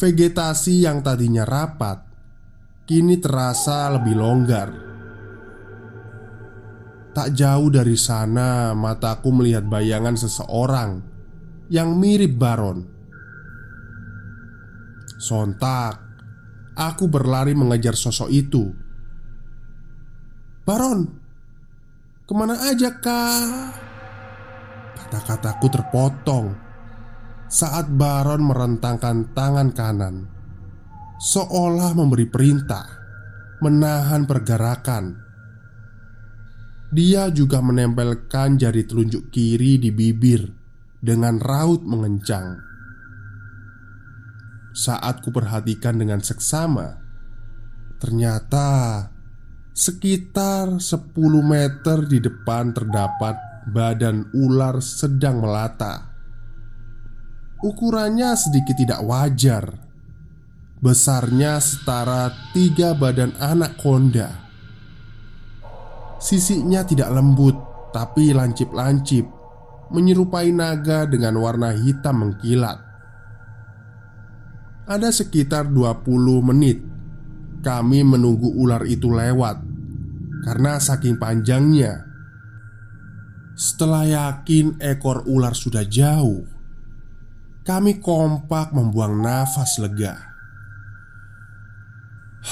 Vegetasi 0.00 0.88
yang 0.88 1.04
tadinya 1.04 1.44
rapat 1.44 2.00
kini 2.88 3.20
terasa 3.20 3.92
lebih 3.92 4.16
longgar. 4.16 4.72
Tak 7.12 7.36
jauh 7.36 7.68
dari 7.68 8.00
sana, 8.00 8.72
mataku 8.72 9.28
melihat 9.28 9.68
bayangan 9.68 10.16
seseorang 10.16 11.04
yang 11.68 12.00
mirip 12.00 12.32
Baron 12.40 13.00
Sontak, 15.20 16.00
aku 16.72 17.04
berlari 17.04 17.52
mengejar 17.52 17.92
sosok 17.92 18.32
itu. 18.32 18.72
"Baron, 20.64 21.04
ke 22.24 22.32
mana 22.32 22.56
aja, 22.56 22.88
kak?" 22.96 23.76
Kata-kataku 24.96 25.66
terpotong 25.68 26.69
saat 27.50 27.90
Baron 27.90 28.46
merentangkan 28.46 29.34
tangan 29.34 29.74
kanan, 29.74 30.30
seolah 31.18 31.98
memberi 31.98 32.30
perintah 32.30 32.86
menahan 33.58 34.22
pergerakan. 34.22 35.18
Dia 36.94 37.26
juga 37.34 37.58
menempelkan 37.58 38.54
jari 38.54 38.86
telunjuk 38.86 39.34
kiri 39.34 39.82
di 39.82 39.90
bibir 39.90 40.46
dengan 41.02 41.42
raut 41.42 41.82
mengencang. 41.82 42.70
Saat 44.70 45.26
kuperhatikan 45.26 45.98
dengan 45.98 46.22
seksama 46.22 46.94
Ternyata 47.98 49.02
Sekitar 49.74 50.78
10 50.78 51.10
meter 51.42 52.06
di 52.06 52.22
depan 52.22 52.70
terdapat 52.70 53.34
badan 53.66 54.30
ular 54.30 54.78
sedang 54.78 55.42
melata 55.42 56.09
Ukurannya 57.60 58.32
sedikit 58.40 58.72
tidak 58.72 59.04
wajar. 59.04 59.90
Besarnya 60.80 61.60
setara 61.60 62.32
tiga 62.56 62.96
badan 62.96 63.36
anak 63.36 63.76
konda 63.76 64.32
Sisinya 66.16 66.80
tidak 66.88 67.12
lembut 67.12 67.52
tapi 67.92 68.32
lancip-lancip 68.32 69.28
Menyerupai 69.92 70.56
naga 70.56 71.04
dengan 71.04 71.36
warna 71.36 71.76
hitam 71.76 72.24
mengkilat. 72.24 72.80
Ada 74.88 75.12
sekitar 75.12 75.68
20 75.68 76.48
menit 76.48 76.80
Kami 77.60 78.00
menunggu 78.00 78.56
ular 78.56 78.88
itu 78.88 79.12
lewat 79.12 79.60
Karena 80.48 80.80
saking 80.80 81.20
panjangnya. 81.20 82.08
Setelah 83.52 84.08
yakin 84.08 84.80
ekor 84.80 85.28
ular 85.28 85.52
sudah 85.52 85.84
jauh 85.84 86.59
Kami 87.64 88.00
kompak 88.00 88.72
membuang 88.72 89.20
nafas 89.20 89.76
lega. 89.78 90.16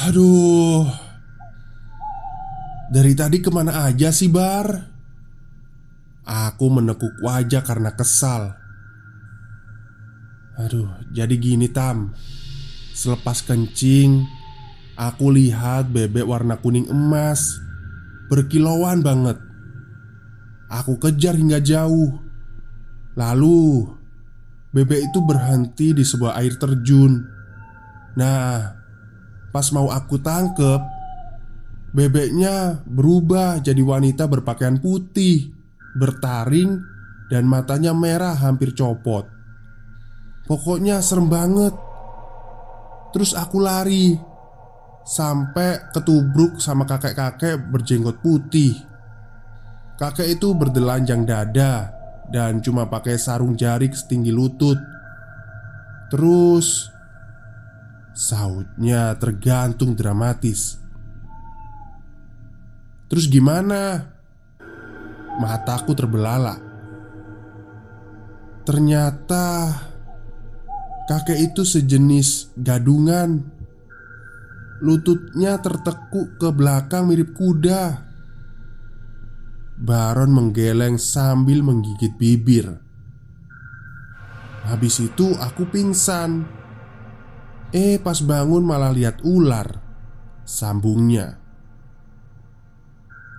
Aduh. 0.08 0.84
Dari 2.88 3.12
tadi 3.12 3.44
ke 3.44 3.52
mana 3.52 3.88
aja 3.88 4.08
sih 4.08 4.32
Bar? 4.32 4.68
Aku 6.28 6.68
menekuk 6.68 7.20
wajah 7.24 7.64
karena 7.64 7.92
kesal. 7.92 8.56
Aduh, 10.60 10.88
jadi 11.12 11.34
gini 11.36 11.68
Tam. 11.72 12.12
Selepas 12.92 13.44
kencing 13.44 14.38
Aku 14.98 15.30
lihat 15.30 15.94
bebek 15.94 16.26
warna 16.26 16.58
kuning 16.58 16.90
emas. 16.90 17.62
Berkilauan 18.26 18.98
banget. 18.98 19.38
Aku 20.66 20.98
kejar 20.98 21.38
hingga 21.38 21.62
jauh. 21.62 22.18
Lalu 23.14 23.86
Bebek 24.68 25.00
itu 25.08 25.18
berhenti 25.24 25.96
di 25.96 26.04
sebuah 26.04 26.36
air 26.36 26.60
terjun. 26.60 27.24
Nah 28.20 28.76
Pas 29.48 29.66
mau 29.72 29.88
aku 29.88 30.20
tangkep 30.20 30.80
Bebeknya 31.96 32.84
berubah 32.84 33.64
jadi 33.64 33.80
wanita 33.80 34.28
berpakaian 34.28 34.76
putih 34.76 35.48
Bertaring 35.96 36.84
Dan 37.32 37.48
matanya 37.48 37.96
merah 37.96 38.36
hampir 38.36 38.72
copot. 38.76 39.28
Pokoknya 40.48 41.04
serem 41.04 41.28
banget. 41.28 41.76
Terus 43.12 43.36
aku 43.36 43.60
lari 43.60 44.16
Sampai 45.08 45.88
ketubruk 45.92 46.60
sama 46.60 46.84
kakek-kakek 46.84 47.72
berjenggot 47.72 48.20
putih. 48.20 48.76
Kakek 49.96 50.36
itu 50.36 50.52
berdelanjang 50.52 51.24
dada 51.24 51.97
Dan 52.28 52.60
cuma 52.60 52.88
pakai 52.88 53.16
sarung 53.16 53.56
jari 53.56 53.88
setinggi 53.88 54.32
lutut. 54.32 54.76
Terus 56.12 56.98
Sautnya 58.18 59.14
tergantung 59.14 59.94
dramatis. 59.94 60.74
Terus 63.06 63.30
gimana? 63.30 64.10
Mataku 65.38 65.94
terbelalak 65.94 66.58
Ternyata 68.66 69.70
Kakek 71.06 71.40
itu 71.40 71.62
sejenis 71.62 72.58
gadungan. 72.58 73.40
Lututnya 74.82 75.56
tertekuk 75.62 76.36
ke 76.42 76.50
belakang 76.50 77.08
mirip 77.08 77.32
kuda 77.38 78.07
Baron 79.78 80.34
menggeleng 80.34 80.98
sambil 80.98 81.62
menggigit 81.62 82.18
bibir. 82.18 82.82
Habis 84.66 85.00
itu 85.00 85.38
aku 85.38 85.70
pingsan. 85.70 86.44
Eh 87.70 88.00
pas 88.02 88.18
bangun 88.24 88.64
malah 88.64 88.90
lihat 88.90 89.20
ular 89.22 89.88
Sambungnya. 90.48 91.36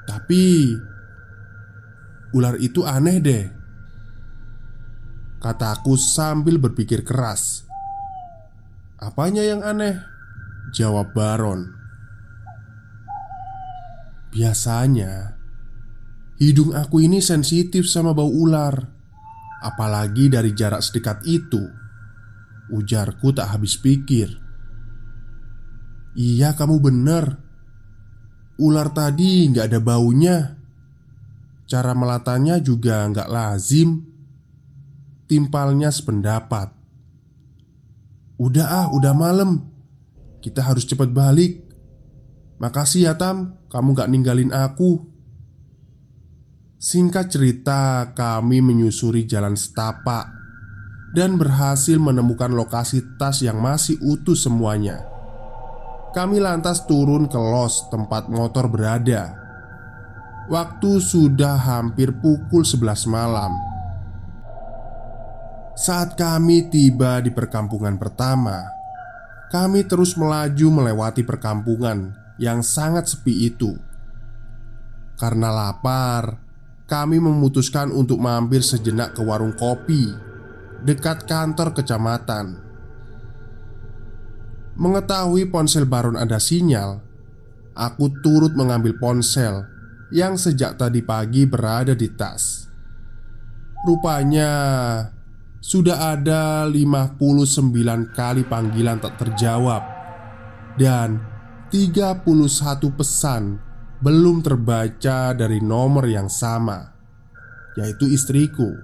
Tapi 0.05 0.77
Ular 2.29 2.61
itu 2.61 2.85
aneh 2.85 3.17
deh 3.17 3.45
Kataku 5.39 5.95
sambil 5.95 6.59
berpikir 6.59 7.07
keras. 7.07 7.63
Apanya 8.99 9.39
yang 9.39 9.63
aneh? 9.63 9.95
Jawab 10.75 11.15
Baron. 11.15 11.71
Biasanya 14.35 15.38
Hidung 16.39 16.71
aku 16.71 17.03
ini 17.03 17.19
sensitif 17.19 17.83
sama 17.91 18.15
bau 18.15 18.31
ular 18.31 18.99
Apalagi 19.59 20.31
dari 20.31 20.55
jarak 20.55 20.79
sedekat 20.79 21.27
itu. 21.27 21.59
Ujarku 22.71 23.35
tak 23.35 23.51
habis 23.51 23.75
pikir. 23.75 24.31
Iya 26.15 26.55
kamu 26.55 26.79
benar. 26.79 27.43
Ular 28.59 28.91
tadi 28.95 29.51
nggak 29.51 29.67
ada 29.67 29.79
baunya. 29.83 30.37
Cara 31.67 31.91
melatanya 31.91 32.57
juga 32.63 33.03
nggak 33.11 33.29
lazim. 33.29 34.07
Timpalnya 35.27 35.91
sependapat. 35.91 36.73
Udah 38.39 38.67
ah, 38.67 38.87
udah 38.95 39.11
malam. 39.11 39.67
Kita 40.39 40.63
harus 40.63 40.87
cepat 40.87 41.11
balik. 41.11 41.67
Makasih 42.63 43.11
ya 43.11 43.13
Tam. 43.19 43.59
Kamu 43.69 43.93
gak 43.93 44.09
ninggalin 44.09 44.49
aku 44.49 45.08
Singkat 46.79 47.27
cerita 47.27 48.07
Kami 48.15 48.63
menyusuri 48.63 49.27
jalan 49.27 49.59
setapak 49.59 50.31
Dan 51.11 51.35
berhasil 51.35 51.99
menemukan 51.99 52.47
lokasi 52.55 53.03
tas 53.19 53.43
yang 53.43 53.59
masih 53.59 53.99
utuh 53.99 54.37
semuanya. 54.37 55.03
Kami 56.15 56.39
lantas 56.39 56.87
turun 56.87 57.27
ke 57.27 57.35
los 57.35 57.91
tempat 57.91 58.31
motor 58.31 58.71
berada. 58.71 59.35
Waktu 60.47 61.03
sudah 61.03 61.59
hampir 61.59 62.15
pukul 62.15 62.63
11 62.65 63.11
malam. 63.11 63.51
Saat 65.75 66.15
kami 66.15 66.69
tiba 66.69 67.19
di 67.19 67.33
perkampungan 67.33 67.97
pertama, 68.01 68.69
kami 69.49 69.85
terus 69.85 70.13
melaju 70.17 70.81
melewati 70.81 71.25
perkampungan 71.25 72.13
yang 72.41 72.61
sangat 72.65 73.09
sepi 73.09 73.49
itu. 73.49 73.77
Karena 75.17 75.53
lapar, 75.53 76.48
kami 76.89 77.21
memutuskan 77.21 77.93
untuk 77.93 78.17
mampir 78.17 78.65
sejenak 78.65 79.13
ke 79.13 79.21
warung 79.21 79.53
kopi 79.53 80.09
dekat 80.81 81.29
kantor 81.29 81.77
kecamatan. 81.77 82.57
Mengetahui 84.79 85.51
ponsel 85.53 85.85
Baron 85.85 86.17
ada 86.17 86.41
sinyal, 86.41 87.03
aku 87.77 88.09
turut 88.25 88.57
mengambil 88.57 88.97
ponsel 88.97 89.67
yang 90.09 90.39
sejak 90.39 90.79
tadi 90.81 91.05
pagi 91.05 91.45
berada 91.45 91.93
di 91.93 92.09
tas. 92.09 92.65
Rupanya 93.85 94.51
sudah 95.59 96.15
ada 96.15 96.67
59 96.67 98.15
kali 98.15 98.43
panggilan 98.47 98.99
tak 98.99 99.19
terjawab 99.19 99.83
Dan 100.79 101.19
31 101.71 102.23
pesan 102.95 103.59
belum 103.99 104.39
terbaca 104.39 105.35
dari 105.35 105.59
nomor 105.59 106.07
yang 106.07 106.31
sama 106.31 106.99
Yaitu 107.79 108.11
istriku. 108.11 108.75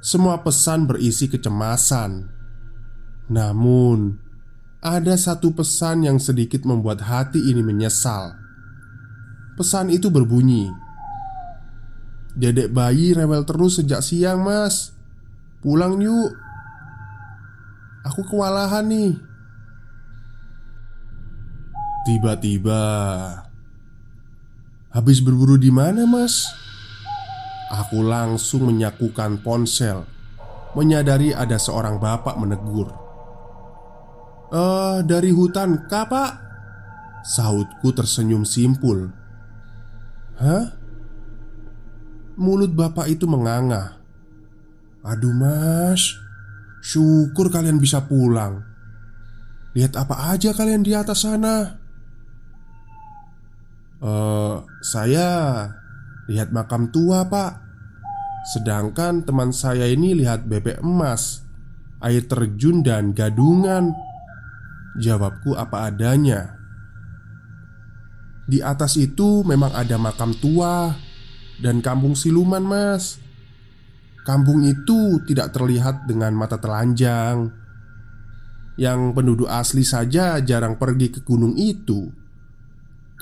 Semua 0.00 0.40
pesan 0.40 0.88
berisi 0.88 1.28
kecemasan. 1.28 2.32
Namun 3.28 4.18
Ada 4.82 5.14
satu 5.14 5.54
pesan 5.54 6.02
yang 6.02 6.18
sedikit 6.18 6.66
membuat 6.66 7.06
hati 7.06 7.38
ini 7.38 7.62
menyesal. 7.62 8.34
Pesan 9.54 9.94
itu 9.94 10.10
berbunyi 10.10 10.74
Dedek 12.32 12.72
bayi 12.72 13.12
rewel 13.12 13.44
terus 13.44 13.78
sejak 13.78 14.00
siang 14.00 14.40
mas. 14.42 14.96
Pulang 15.60 16.00
yuk. 16.00 16.32
Aku 18.08 18.26
kewalahan 18.26 18.88
nih. 18.88 19.14
Tiba-tiba 22.02 22.82
Habis 24.92 25.24
berburu 25.24 25.56
di 25.56 25.72
mana, 25.72 26.04
Mas? 26.04 26.44
Aku 27.72 28.04
langsung 28.04 28.68
menyakukan 28.68 29.40
ponsel. 29.40 30.04
Menyadari 30.76 31.32
ada 31.32 31.56
seorang 31.56 31.96
bapak 31.96 32.36
menegur. 32.36 32.92
Eh, 34.52 34.98
dari 35.08 35.32
hutan, 35.32 35.88
kak 35.88 36.12
pak? 36.12 36.32
Sautku 37.24 37.96
tersenyum 37.96 38.44
simpul. 38.44 39.08
Hah? 40.36 40.76
Mulut 42.36 42.76
bapak 42.76 43.08
itu 43.08 43.24
menganga. 43.24 43.96
Aduh 45.02 45.34
mas 45.34 46.16
Syukur 46.82 47.48
kalian 47.48 47.78
bisa 47.78 48.04
pulang. 48.04 48.60
Lihat 49.72 49.94
apa 49.96 50.34
aja 50.34 50.50
kalian 50.50 50.82
di 50.82 50.92
atas 50.92 51.24
sana. 51.24 51.78
Eh, 54.02 54.56
saya 54.82 55.70
lihat 56.26 56.50
makam 56.50 56.90
tua 56.90 57.22
pak 57.30 57.62
Sedangkan 58.42 59.22
teman 59.22 59.54
saya 59.54 59.86
ini 59.86 60.18
lihat 60.18 60.50
bebek 60.50 60.82
emas 60.82 61.46
Air 62.02 62.26
terjun 62.26 62.82
dan 62.82 63.14
gadungan 63.14 63.94
Jawabku 64.98 65.54
apa 65.54 65.86
adanya 65.86 66.58
Di 68.50 68.58
atas 68.58 68.98
itu 68.98 69.46
memang 69.46 69.70
ada 69.70 69.94
makam 70.02 70.34
tua 70.34 70.90
Dan 71.62 71.78
kampung 71.78 72.18
siluman 72.18 72.66
mas 72.66 73.22
Kampung 74.26 74.66
itu 74.66 75.22
tidak 75.26 75.50
terlihat 75.50 76.06
dengan 76.06 76.30
mata 76.34 76.54
telanjang. 76.54 77.50
yang 78.78 79.12
penduduk 79.12 79.50
asli 79.50 79.82
saja 79.82 80.38
jarang 80.38 80.78
pergi 80.78 81.10
ke 81.10 81.20
gunung 81.26 81.58
itu. 81.58 82.21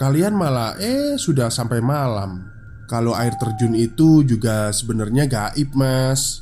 Kalian 0.01 0.33
malah 0.33 0.81
eh 0.81 1.21
sudah 1.21 1.53
sampai 1.53 1.85
malam. 1.85 2.49
Kalau 2.89 3.13
air 3.13 3.37
terjun 3.37 3.77
itu 3.77 4.25
juga 4.25 4.73
sebenarnya 4.73 5.29
gaib, 5.29 5.77
Mas. 5.77 6.41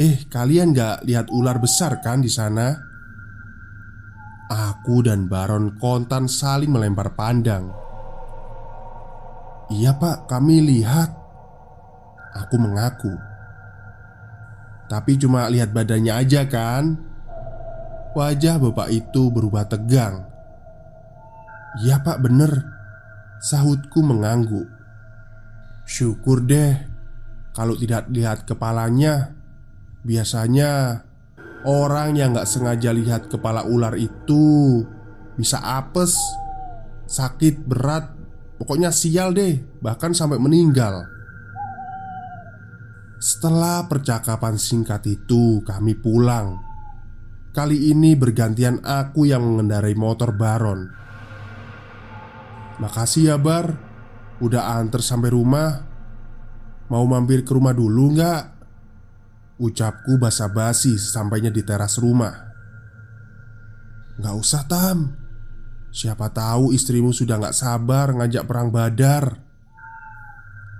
Eh, 0.00 0.24
kalian 0.32 0.72
gak 0.72 1.04
lihat 1.04 1.28
ular 1.28 1.60
besar 1.60 2.00
kan 2.00 2.24
di 2.24 2.32
sana? 2.32 2.72
Aku 4.48 5.04
dan 5.04 5.28
Baron 5.28 5.76
Kontan 5.76 6.32
saling 6.32 6.72
melempar 6.72 7.12
pandang. 7.12 7.68
Iya, 9.68 9.92
Pak, 9.92 10.32
kami 10.32 10.64
lihat. 10.64 11.12
Aku 12.32 12.56
mengaku. 12.56 13.12
Tapi 14.88 15.20
cuma 15.20 15.44
lihat 15.52 15.72
badannya 15.72 16.12
aja 16.12 16.44
kan 16.48 16.96
Wajah 18.12 18.60
bapak 18.60 18.92
itu 18.92 19.32
berubah 19.32 19.64
tegang 19.64 20.31
Iya 21.80 22.04
pak 22.04 22.20
bener 22.20 22.52
Sahutku 23.40 24.04
mengangguk 24.04 24.68
Syukur 25.88 26.44
deh 26.44 26.76
Kalau 27.56 27.72
tidak 27.80 28.12
lihat 28.12 28.44
kepalanya 28.44 29.32
Biasanya 30.04 31.00
Orang 31.62 32.18
yang 32.18 32.34
gak 32.34 32.50
sengaja 32.50 32.90
lihat 32.90 33.32
kepala 33.32 33.64
ular 33.64 33.96
itu 33.96 34.84
Bisa 35.38 35.62
apes 35.62 36.12
Sakit 37.08 37.64
berat 37.64 38.12
Pokoknya 38.60 38.92
sial 38.92 39.32
deh 39.32 39.56
Bahkan 39.80 40.12
sampai 40.12 40.36
meninggal 40.36 41.12
setelah 43.22 43.86
percakapan 43.86 44.58
singkat 44.58 45.06
itu, 45.06 45.62
kami 45.62 45.94
pulang. 45.94 46.58
Kali 47.54 47.94
ini 47.94 48.18
bergantian 48.18 48.82
aku 48.82 49.30
yang 49.30 49.46
mengendarai 49.46 49.94
motor 49.94 50.34
Baron. 50.34 51.01
Makasih 52.82 53.30
ya 53.30 53.36
Bar, 53.38 53.78
udah 54.42 54.74
antar 54.82 55.06
sampai 55.06 55.30
rumah. 55.30 55.86
Mau 56.90 57.06
mampir 57.06 57.46
ke 57.46 57.54
rumah 57.54 57.70
dulu 57.70 58.18
nggak? 58.18 58.42
Ucapku 59.62 60.18
basa-basi 60.18 60.98
sampainya 60.98 61.54
di 61.54 61.62
teras 61.62 62.02
rumah. 62.02 62.34
Nggak 64.18 64.34
usah 64.34 64.66
Tam. 64.66 64.98
Siapa 65.94 66.34
tahu 66.34 66.74
istrimu 66.74 67.14
sudah 67.14 67.38
nggak 67.38 67.54
sabar 67.54 68.10
ngajak 68.18 68.50
perang 68.50 68.74
badar. 68.74 69.38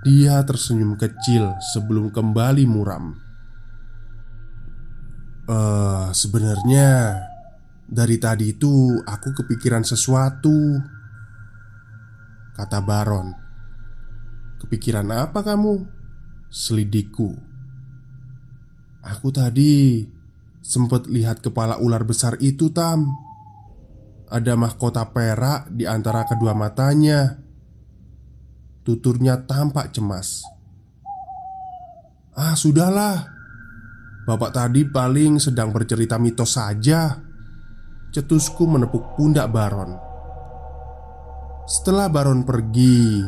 Dia 0.03 0.43
tersenyum 0.43 0.99
kecil 0.99 1.55
sebelum 1.71 2.11
kembali 2.11 2.67
muram. 2.67 3.15
Eh, 5.47 5.55
uh, 5.55 6.11
sebenarnya 6.11 7.15
dari 7.87 8.19
tadi 8.19 8.51
itu 8.51 8.99
aku 9.07 9.31
kepikiran 9.31 9.87
sesuatu. 9.87 10.91
Kata 12.53 12.79
Baron. 12.81 13.33
Kepikiran 14.61 15.09
apa 15.11 15.41
kamu? 15.41 15.83
Selidikku. 16.53 17.33
Aku 19.03 19.33
tadi 19.33 20.05
sempat 20.63 21.09
lihat 21.11 21.43
kepala 21.43 21.81
ular 21.81 22.07
besar 22.07 22.39
itu, 22.39 22.71
Tam. 22.71 23.09
Ada 24.31 24.55
mahkota 24.55 25.03
perak 25.11 25.69
di 25.73 25.83
antara 25.83 26.23
kedua 26.23 26.55
matanya. 26.55 27.43
Tuturnya 28.83 29.39
tampak 29.47 29.95
cemas 29.95 30.43
Ah 32.35 32.51
sudahlah 32.51 33.31
Bapak 34.27 34.51
tadi 34.51 34.83
paling 34.83 35.39
sedang 35.39 35.71
bercerita 35.71 36.19
mitos 36.19 36.59
saja 36.59 37.15
Cetusku 38.11 38.67
menepuk 38.67 39.15
pundak 39.15 39.47
Baron 39.55 39.95
Setelah 41.63 42.11
Baron 42.11 42.43
pergi 42.43 43.23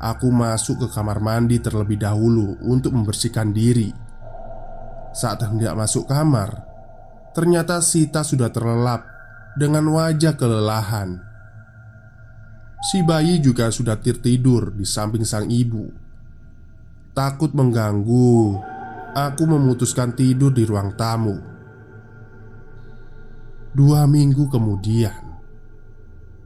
Aku 0.00 0.32
masuk 0.32 0.86
ke 0.86 0.86
kamar 0.90 1.20
mandi 1.20 1.60
terlebih 1.60 2.00
dahulu 2.00 2.56
untuk 2.64 2.96
membersihkan 2.96 3.52
diri 3.52 3.92
Saat 5.12 5.44
hendak 5.44 5.76
masuk 5.76 6.08
kamar 6.08 6.66
Ternyata 7.36 7.82
Sita 7.84 8.24
sudah 8.24 8.48
terlelap 8.48 9.04
Dengan 9.58 9.90
wajah 9.90 10.34
kelelahan 10.38 11.30
Si 12.80 13.04
bayi 13.04 13.44
juga 13.44 13.68
sudah 13.68 14.00
tertidur 14.00 14.72
di 14.72 14.88
samping 14.88 15.20
sang 15.20 15.52
ibu. 15.52 15.84
Takut 17.12 17.52
mengganggu, 17.52 18.56
aku 19.12 19.42
memutuskan 19.44 20.16
tidur 20.16 20.48
di 20.48 20.64
ruang 20.64 20.96
tamu. 20.96 21.36
Dua 23.76 24.08
minggu 24.08 24.48
kemudian, 24.48 25.29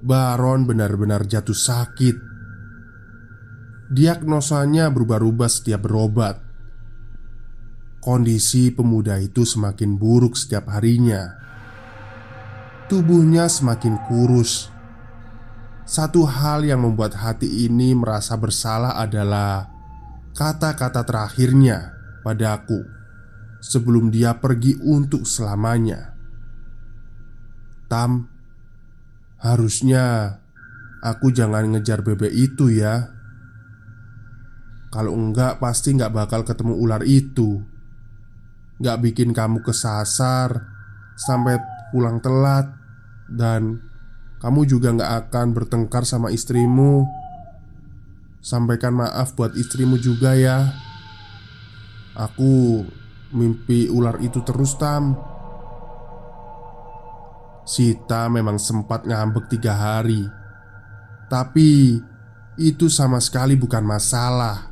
Baron 0.05 0.69
benar-benar 0.69 1.25
jatuh 1.25 1.57
sakit. 1.57 2.17
Diagnosanya 3.89 4.93
berubah-ubah 4.93 5.49
setiap 5.49 5.89
berobat. 5.89 6.45
Kondisi 8.05 8.69
pemuda 8.69 9.17
itu 9.17 9.49
semakin 9.49 9.97
buruk 9.97 10.37
setiap 10.37 10.69
harinya. 10.69 11.41
Tubuhnya 12.85 13.49
semakin 13.49 13.97
kurus 14.05 14.75
satu 15.85 16.25
hal 16.25 16.65
yang 16.65 16.81
membuat 16.81 17.13
hati 17.13 17.69
ini 17.69 17.93
merasa 17.93 18.41
bersalah 18.41 18.97
adalah 18.97 19.69
kata-kata 20.33 21.05
terakhirnya 21.05 21.93
padaku 22.25 22.81
sebelum 23.61 24.09
dia 24.09 24.33
pergi 24.41 24.81
untuk 24.81 25.29
selamanya. 25.29 26.17
Tam, 27.85 28.34
harusnya 29.45 30.41
aku 31.05 31.29
jangan 31.29 31.77
ngejar 31.77 32.01
bebek 32.01 32.33
itu 32.33 32.73
ya. 32.73 33.13
Kalau 34.89 35.13
enggak, 35.13 35.61
pasti 35.61 35.93
enggak 35.93 36.17
bakal 36.17 36.49
ketemu 36.49 36.75
ular 36.81 37.05
itu. 37.05 37.61
Enggak 38.81 39.05
bikin 39.05 39.37
kamu 39.37 39.61
kesasar 39.61 40.65
sampai 41.21 41.61
pulang 41.93 42.25
telat 42.25 42.73
dan 43.29 43.85
kamu 44.43 44.69
juga 44.69 44.93
gak 44.93 45.33
akan 45.33 45.57
bertengkar 45.57 46.05
sama 46.05 46.29
istrimu 46.29 47.09
Sampaikan 48.45 48.93
maaf 48.93 49.33
buat 49.33 49.57
istrimu 49.57 49.97
juga 49.97 50.37
ya 50.37 50.69
Aku 52.13 52.85
mimpi 53.33 53.89
ular 53.89 54.21
itu 54.21 54.45
terus 54.45 54.77
Tam 54.77 55.17
Sita 57.65 58.29
memang 58.29 58.61
sempat 58.61 59.09
ngambek 59.09 59.49
tiga 59.49 59.73
hari 59.73 60.25
Tapi 61.33 61.97
itu 62.61 62.87
sama 62.93 63.19
sekali 63.19 63.57
bukan 63.57 63.83
masalah 63.83 64.69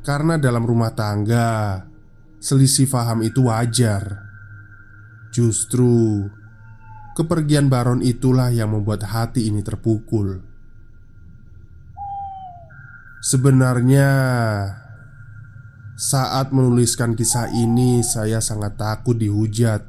Karena 0.00 0.40
dalam 0.40 0.64
rumah 0.64 0.96
tangga 0.96 1.84
Selisih 2.40 2.88
paham 2.88 3.20
itu 3.20 3.46
wajar 3.46 4.24
Justru 5.28 6.24
Kepergian 7.18 7.66
Baron 7.66 7.98
itulah 7.98 8.46
yang 8.54 8.78
membuat 8.78 9.02
hati 9.02 9.50
ini 9.50 9.58
terpukul. 9.58 10.38
Sebenarnya, 13.18 14.10
saat 15.98 16.54
menuliskan 16.54 17.18
kisah 17.18 17.50
ini, 17.50 18.06
saya 18.06 18.38
sangat 18.38 18.78
takut 18.78 19.18
dihujat. 19.18 19.87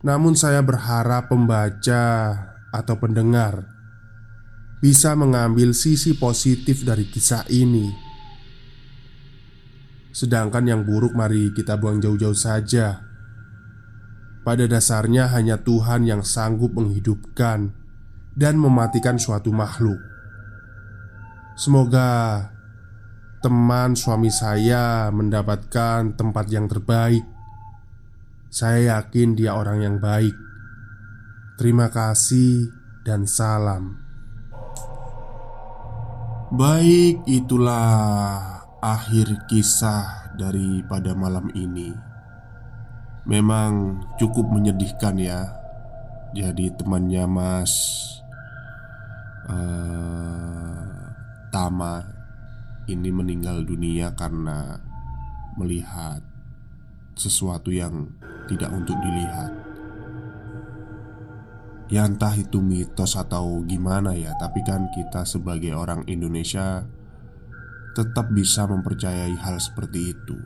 Namun, 0.00 0.32
saya 0.32 0.64
berharap 0.64 1.28
pembaca 1.28 2.04
atau 2.70 2.94
pendengar 2.96 3.66
bisa 4.80 5.12
mengambil 5.12 5.76
sisi 5.76 6.16
positif 6.16 6.88
dari 6.88 7.04
kisah 7.04 7.44
ini. 7.52 7.92
Sedangkan 10.10 10.64
yang 10.64 10.82
buruk, 10.88 11.12
mari 11.12 11.52
kita 11.52 11.76
buang 11.76 12.00
jauh-jauh 12.00 12.34
saja. 12.34 13.04
Pada 14.40 14.64
dasarnya, 14.64 15.28
hanya 15.36 15.60
Tuhan 15.60 16.08
yang 16.08 16.24
sanggup 16.24 16.72
menghidupkan 16.72 17.76
dan 18.32 18.54
mematikan 18.56 19.20
suatu 19.20 19.52
makhluk. 19.52 20.00
Semoga 21.60 22.48
teman 23.44 23.92
suami 23.92 24.32
saya 24.32 25.12
mendapatkan 25.12 26.16
tempat 26.16 26.48
yang 26.48 26.64
terbaik. 26.72 27.22
Saya 28.50 28.98
yakin 28.98 29.38
dia 29.38 29.54
orang 29.54 29.78
yang 29.78 29.96
baik. 30.02 30.34
Terima 31.54 31.86
kasih 31.86 32.74
dan 33.06 33.22
salam. 33.22 34.02
Baik, 36.50 37.22
itulah 37.30 37.86
akhir 38.82 39.46
kisah 39.46 40.34
daripada 40.34 41.14
malam 41.14 41.46
ini. 41.54 41.94
Memang 43.22 44.02
cukup 44.18 44.48
menyedihkan 44.48 45.20
ya 45.20 45.52
Jadi 46.32 46.72
temannya 46.72 47.28
mas 47.28 47.72
uh, 49.44 50.88
Tama 51.52 52.00
Ini 52.88 53.12
meninggal 53.12 53.60
dunia 53.68 54.16
karena 54.16 54.80
Melihat 55.60 56.24
Sesuatu 57.12 57.68
yang 57.68 58.08
tidak 58.50 58.74
untuk 58.74 58.98
dilihat. 58.98 59.70
Ya 61.90 62.06
entah 62.06 62.34
itu 62.38 62.62
mitos 62.62 63.18
atau 63.18 63.66
gimana 63.66 64.14
ya 64.14 64.30
Tapi 64.38 64.62
kan 64.62 64.94
kita 64.94 65.26
sebagai 65.26 65.74
orang 65.74 66.06
Indonesia 66.06 66.86
Tetap 67.98 68.30
bisa 68.30 68.70
mempercayai 68.70 69.34
hal 69.34 69.58
seperti 69.58 70.14
itu. 70.14 70.38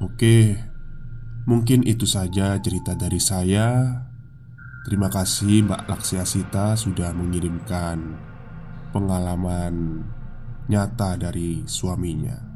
Oke 0.00 0.56
Mungkin 1.46 1.86
itu 1.86 2.10
saja 2.10 2.58
cerita 2.58 2.98
dari 2.98 3.22
saya. 3.22 4.02
Terima 4.82 5.06
kasih 5.06 5.62
Mbak 5.68 5.84
Laksiasita 5.86 6.74
sudah 6.74 7.12
mengirimkan 7.12 8.18
Pengalaman 8.90 10.00
nyata 10.66 11.14
dari 11.20 11.62
suaminya 11.68 12.55